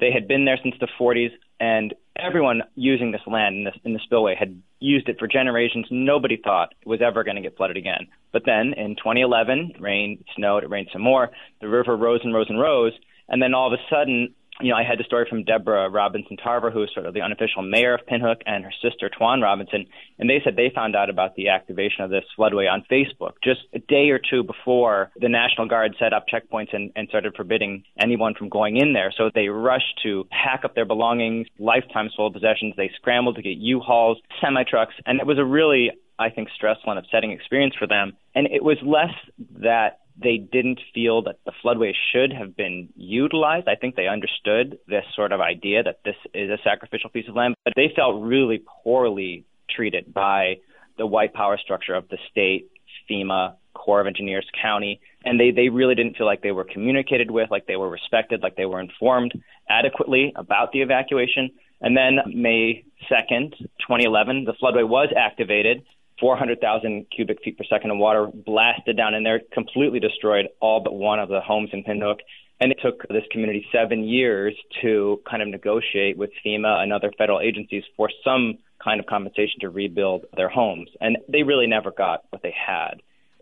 they 0.00 0.10
had 0.12 0.26
been 0.28 0.46
there 0.46 0.58
since 0.62 0.74
the 0.80 0.88
40s, 0.98 1.28
and 1.60 1.92
everyone 2.16 2.62
using 2.74 3.12
this 3.12 3.20
land 3.26 3.56
in, 3.56 3.64
this, 3.64 3.74
in 3.84 3.92
the 3.92 4.00
spillway 4.02 4.34
had 4.34 4.62
used 4.78 5.10
it 5.10 5.18
for 5.18 5.28
generations. 5.28 5.88
Nobody 5.90 6.38
thought 6.42 6.72
it 6.80 6.88
was 6.88 7.02
ever 7.02 7.22
going 7.22 7.36
to 7.36 7.42
get 7.42 7.58
flooded 7.58 7.76
again. 7.76 8.08
But 8.32 8.46
then 8.46 8.72
in 8.78 8.96
2011, 8.96 9.72
it 9.74 9.80
rained, 9.82 10.20
it 10.20 10.26
snowed, 10.36 10.64
it 10.64 10.70
rained 10.70 10.88
some 10.90 11.02
more. 11.02 11.32
The 11.60 11.68
river 11.68 11.94
rose 11.98 12.20
and 12.24 12.32
rose 12.32 12.48
and 12.48 12.58
rose. 12.58 12.94
And 13.28 13.42
then 13.42 13.52
all 13.52 13.66
of 13.66 13.78
a 13.78 13.94
sudden, 13.94 14.34
you 14.60 14.70
know, 14.70 14.76
I 14.76 14.84
had 14.84 14.98
the 14.98 15.04
story 15.04 15.26
from 15.28 15.44
Deborah 15.44 15.88
Robinson 15.88 16.36
Tarver, 16.36 16.70
who 16.70 16.82
is 16.82 16.90
sort 16.94 17.06
of 17.06 17.14
the 17.14 17.22
unofficial 17.22 17.62
mayor 17.62 17.94
of 17.94 18.00
Pinhook, 18.06 18.42
and 18.46 18.64
her 18.64 18.72
sister 18.82 19.10
Twan 19.10 19.42
Robinson, 19.42 19.86
and 20.18 20.28
they 20.28 20.40
said 20.44 20.56
they 20.56 20.70
found 20.74 20.96
out 20.96 21.10
about 21.10 21.34
the 21.36 21.48
activation 21.48 22.04
of 22.04 22.10
this 22.10 22.24
floodway 22.38 22.70
on 22.70 22.84
Facebook 22.90 23.32
just 23.42 23.60
a 23.74 23.78
day 23.78 24.10
or 24.10 24.18
two 24.18 24.42
before 24.42 25.10
the 25.20 25.28
National 25.28 25.68
Guard 25.68 25.94
set 25.98 26.12
up 26.12 26.24
checkpoints 26.32 26.74
and, 26.74 26.92
and 26.96 27.08
started 27.08 27.34
forbidding 27.36 27.84
anyone 27.98 28.34
from 28.34 28.48
going 28.48 28.76
in 28.76 28.92
there. 28.92 29.12
So 29.16 29.30
they 29.34 29.48
rushed 29.48 30.00
to 30.02 30.26
pack 30.30 30.64
up 30.64 30.74
their 30.74 30.84
belongings, 30.84 31.46
lifetimes 31.58 32.12
full 32.16 32.26
of 32.26 32.32
possessions. 32.32 32.74
They 32.76 32.90
scrambled 32.96 33.36
to 33.36 33.42
get 33.42 33.56
U-Hauls, 33.58 34.18
semi 34.40 34.64
trucks, 34.64 34.94
and 35.06 35.20
it 35.20 35.26
was 35.26 35.38
a 35.38 35.44
really 35.44 35.90
I 36.18 36.28
think 36.28 36.50
stressful 36.54 36.90
and 36.90 36.98
upsetting 36.98 37.32
experience 37.32 37.74
for 37.78 37.86
them. 37.86 38.12
And 38.34 38.46
it 38.46 38.62
was 38.62 38.76
less 38.82 39.14
that 39.62 40.00
they 40.22 40.36
didn't 40.36 40.80
feel 40.94 41.22
that 41.22 41.36
the 41.44 41.52
floodway 41.64 41.92
should 42.12 42.32
have 42.32 42.56
been 42.56 42.88
utilized. 42.96 43.68
I 43.68 43.74
think 43.74 43.96
they 43.96 44.08
understood 44.08 44.78
this 44.86 45.04
sort 45.14 45.32
of 45.32 45.40
idea 45.40 45.82
that 45.82 46.00
this 46.04 46.16
is 46.34 46.50
a 46.50 46.58
sacrificial 46.62 47.10
piece 47.10 47.28
of 47.28 47.36
land, 47.36 47.54
but 47.64 47.74
they 47.76 47.92
felt 47.94 48.22
really 48.22 48.62
poorly 48.82 49.44
treated 49.68 50.12
by 50.12 50.56
the 50.98 51.06
white 51.06 51.32
power 51.32 51.58
structure 51.58 51.94
of 51.94 52.08
the 52.08 52.18
state, 52.30 52.70
FEMA, 53.08 53.54
Corps 53.74 54.00
of 54.00 54.06
Engineers, 54.06 54.46
county, 54.60 55.00
and 55.24 55.40
they, 55.40 55.50
they 55.52 55.68
really 55.68 55.94
didn't 55.94 56.16
feel 56.16 56.26
like 56.26 56.42
they 56.42 56.50
were 56.50 56.64
communicated 56.64 57.30
with, 57.30 57.50
like 57.50 57.66
they 57.66 57.76
were 57.76 57.88
respected, 57.88 58.42
like 58.42 58.56
they 58.56 58.66
were 58.66 58.80
informed 58.80 59.32
adequately 59.68 60.32
about 60.36 60.72
the 60.72 60.82
evacuation. 60.82 61.50
And 61.80 61.96
then 61.96 62.18
May 62.26 62.84
2nd, 63.10 63.52
2011, 63.58 64.44
the 64.44 64.52
floodway 64.52 64.86
was 64.86 65.08
activated 65.16 65.82
400,000 66.20 67.06
cubic 67.14 67.42
feet 67.42 67.58
per 67.58 67.64
second 67.64 67.90
of 67.90 67.98
water 67.98 68.28
blasted 68.32 68.96
down 68.96 69.14
in 69.14 69.24
there, 69.24 69.40
completely 69.52 69.98
destroyed 69.98 70.48
all 70.60 70.80
but 70.80 70.94
one 70.94 71.18
of 71.18 71.28
the 71.28 71.40
homes 71.40 71.70
in 71.72 71.82
Pinhook. 71.82 72.18
And 72.60 72.70
it 72.70 72.78
took 72.82 73.08
this 73.08 73.24
community 73.30 73.64
seven 73.72 74.04
years 74.04 74.54
to 74.82 75.22
kind 75.28 75.42
of 75.42 75.48
negotiate 75.48 76.18
with 76.18 76.30
FEMA 76.44 76.82
and 76.82 76.92
other 76.92 77.10
federal 77.16 77.40
agencies 77.40 77.84
for 77.96 78.10
some 78.22 78.58
kind 78.84 79.00
of 79.00 79.06
compensation 79.06 79.60
to 79.60 79.70
rebuild 79.70 80.26
their 80.36 80.50
homes. 80.50 80.90
And 81.00 81.18
they 81.28 81.42
really 81.42 81.66
never 81.66 81.90
got 81.90 82.24
what 82.28 82.42
they 82.42 82.54
had. 82.54 83.00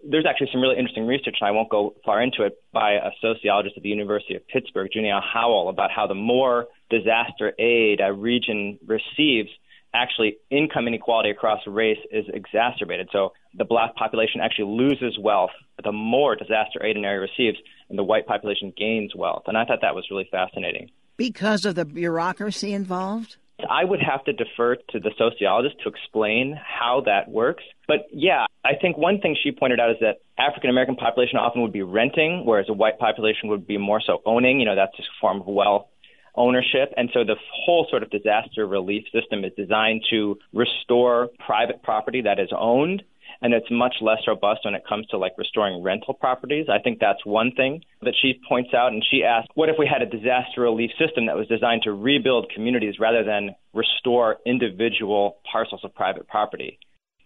There's 0.09 0.27
actually 0.29 0.51
some 0.53 0.61
really 0.61 0.79
interesting 0.79 1.07
research, 1.09 1.37
and 1.41 1.49
I 1.49 1.51
won't 1.51 1.69
go 1.69 1.95
far 2.05 2.23
into 2.23 2.45
it, 2.45 2.63
by 2.73 2.93
a 2.93 3.11
sociologist 3.21 3.77
at 3.77 3.83
the 3.83 3.89
University 3.89 4.37
of 4.37 4.47
Pittsburgh, 4.47 4.89
Junia 4.95 5.21
Howell, 5.21 5.69
about 5.69 5.91
how 5.91 6.07
the 6.07 6.15
more 6.15 6.67
disaster 6.89 7.53
aid 7.59 8.01
a 8.01 8.13
region 8.13 8.79
receives, 8.87 9.51
actually 9.95 10.39
income 10.51 10.87
inequality 10.87 11.31
across 11.31 11.61
race 11.67 11.99
is 12.11 12.27
exacerbated. 12.33 13.09
So 13.13 13.33
the 13.55 13.65
black 13.65 13.95
population 13.97 14.41
actually 14.41 14.77
loses 14.77 15.19
wealth 15.19 15.51
the 15.85 15.93
more 15.93 16.37
disaster 16.37 16.85
aid 16.85 16.97
an 16.97 17.05
area 17.05 17.21
receives, 17.21 17.59
and 17.89 17.99
the 17.99 18.05
white 18.05 18.27
population 18.27 18.73
gains 18.77 19.15
wealth. 19.15 19.45
And 19.47 19.57
I 19.57 19.65
thought 19.65 19.79
that 19.83 19.95
was 19.95 20.07
really 20.11 20.29
fascinating. 20.31 20.91
Because 21.17 21.65
of 21.65 21.75
the 21.75 21.85
bureaucracy 21.85 22.73
involved? 22.73 23.37
I 23.69 23.85
would 23.85 24.01
have 24.01 24.25
to 24.25 24.33
defer 24.33 24.77
to 24.77 25.01
the 25.01 25.11
sociologist 25.19 25.77
to 25.83 25.89
explain 25.89 26.57
how 26.63 27.03
that 27.07 27.29
works. 27.29 27.65
But 27.89 28.07
yeah, 28.13 28.47
I 28.65 28.77
think 28.81 28.97
one 28.97 29.21
thing 29.21 29.37
she 29.43 29.51
pointed 29.51 29.81
out 29.81 29.91
is 29.91 29.97
that 30.01 30.21
African 30.39 30.71
American 30.71 30.95
population 30.95 31.39
often 31.39 31.63
would 31.63 31.73
be 31.73 31.83
renting, 31.83 32.45
whereas 32.45 32.67
a 32.69 32.73
white 32.73 33.01
population 33.01 33.49
would 33.49 33.67
be 33.67 33.77
more 33.77 34.01
so 34.01 34.23
owning. 34.25 34.61
You 34.61 34.67
know, 34.67 34.77
that's 34.77 34.97
just 34.97 35.09
a 35.09 35.21
form 35.21 35.41
of 35.41 35.47
wealth 35.49 35.87
ownership. 36.35 36.93
And 36.97 37.11
so 37.13 37.25
the 37.25 37.37
whole 37.53 37.87
sort 37.91 38.03
of 38.03 38.11
disaster 38.11 38.67
relief 38.67 39.05
system 39.13 39.45
is 39.45 39.53
designed 39.57 40.03
to 40.11 40.39
restore 40.53 41.29
private 41.45 41.83
property 41.83 42.23
that 42.23 42.39
is 42.39 42.51
owned 42.57 43.03
and 43.41 43.55
it's 43.55 43.71
much 43.71 43.97
less 44.01 44.19
robust 44.27 44.65
when 44.65 44.75
it 44.75 44.83
comes 44.89 45.07
to 45.09 45.19
like 45.19 45.33
restoring 45.37 45.83
rental 45.83 46.15
properties. 46.15 46.67
I 46.69 46.79
think 46.79 46.99
that's 46.99 47.25
one 47.25 47.53
thing 47.53 47.83
that 48.03 48.15
she 48.21 48.41
points 48.49 48.71
out. 48.75 48.93
And 48.93 49.05
she 49.11 49.23
asked, 49.23 49.49
what 49.55 49.69
if 49.69 49.77
we 49.79 49.87
had 49.87 50.03
a 50.03 50.07
disaster 50.07 50.63
relief 50.63 50.91
system 50.99 51.27
that 51.27 51.37
was 51.37 51.47
designed 51.49 51.83
to 51.83 51.93
rebuild 51.93 52.51
communities 52.55 52.99
rather 52.99 53.25
than 53.25 53.55
restore 53.73 54.39
individual 54.45 55.39
parcels 55.51 55.83
of 55.85 55.95
private 55.95 56.27
property? 56.27 56.79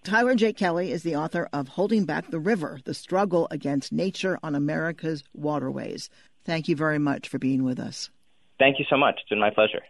Tyler 0.04 0.34
J. 0.34 0.52
Kelley 0.52 0.90
is 0.90 1.04
the 1.04 1.16
author 1.16 1.48
of 1.52 1.68
Holding 1.68 2.04
Back 2.04 2.30
the 2.30 2.40
River 2.40 2.80
The 2.84 2.94
Struggle 2.94 3.46
Against 3.50 3.92
Nature 3.92 4.38
on 4.42 4.54
America's 4.54 5.22
Waterways. 5.32 6.10
Thank 6.44 6.68
you 6.68 6.74
very 6.74 6.98
much 6.98 7.28
for 7.28 7.38
being 7.38 7.62
with 7.62 7.78
us. 7.78 8.10
Thank 8.58 8.78
you 8.78 8.84
so 8.88 8.96
much. 8.96 9.16
It's 9.20 9.28
been 9.28 9.40
my 9.40 9.50
pleasure. 9.50 9.82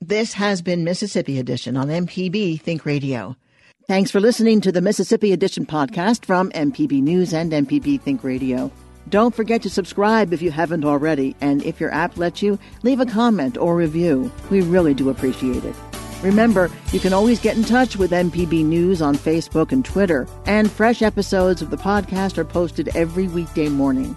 This 0.00 0.34
has 0.34 0.62
been 0.62 0.84
Mississippi 0.84 1.38
Edition 1.38 1.76
on 1.76 1.88
MPB 1.88 2.60
Think 2.60 2.84
Radio. 2.84 3.36
Thanks 3.88 4.10
for 4.10 4.20
listening 4.20 4.60
to 4.62 4.72
the 4.72 4.82
Mississippi 4.82 5.32
Edition 5.32 5.64
podcast 5.64 6.24
from 6.24 6.50
MPB 6.50 7.02
News 7.02 7.32
and 7.32 7.52
MPB 7.52 8.00
Think 8.00 8.24
Radio. 8.24 8.70
Don't 9.08 9.34
forget 9.34 9.62
to 9.62 9.70
subscribe 9.70 10.32
if 10.32 10.42
you 10.42 10.50
haven't 10.50 10.84
already, 10.84 11.36
and 11.40 11.62
if 11.62 11.80
your 11.80 11.94
app 11.94 12.16
lets 12.16 12.42
you, 12.42 12.58
leave 12.82 12.98
a 12.98 13.06
comment 13.06 13.56
or 13.56 13.76
review. 13.76 14.30
We 14.50 14.60
really 14.62 14.94
do 14.94 15.08
appreciate 15.08 15.64
it. 15.64 15.76
Remember, 16.22 16.70
you 16.92 16.98
can 16.98 17.12
always 17.12 17.38
get 17.38 17.56
in 17.56 17.62
touch 17.62 17.96
with 17.96 18.10
MPB 18.10 18.64
News 18.64 19.00
on 19.00 19.14
Facebook 19.14 19.70
and 19.70 19.84
Twitter, 19.84 20.26
and 20.46 20.70
fresh 20.70 21.02
episodes 21.02 21.62
of 21.62 21.70
the 21.70 21.76
podcast 21.76 22.36
are 22.36 22.44
posted 22.44 22.88
every 22.96 23.28
weekday 23.28 23.68
morning. 23.68 24.16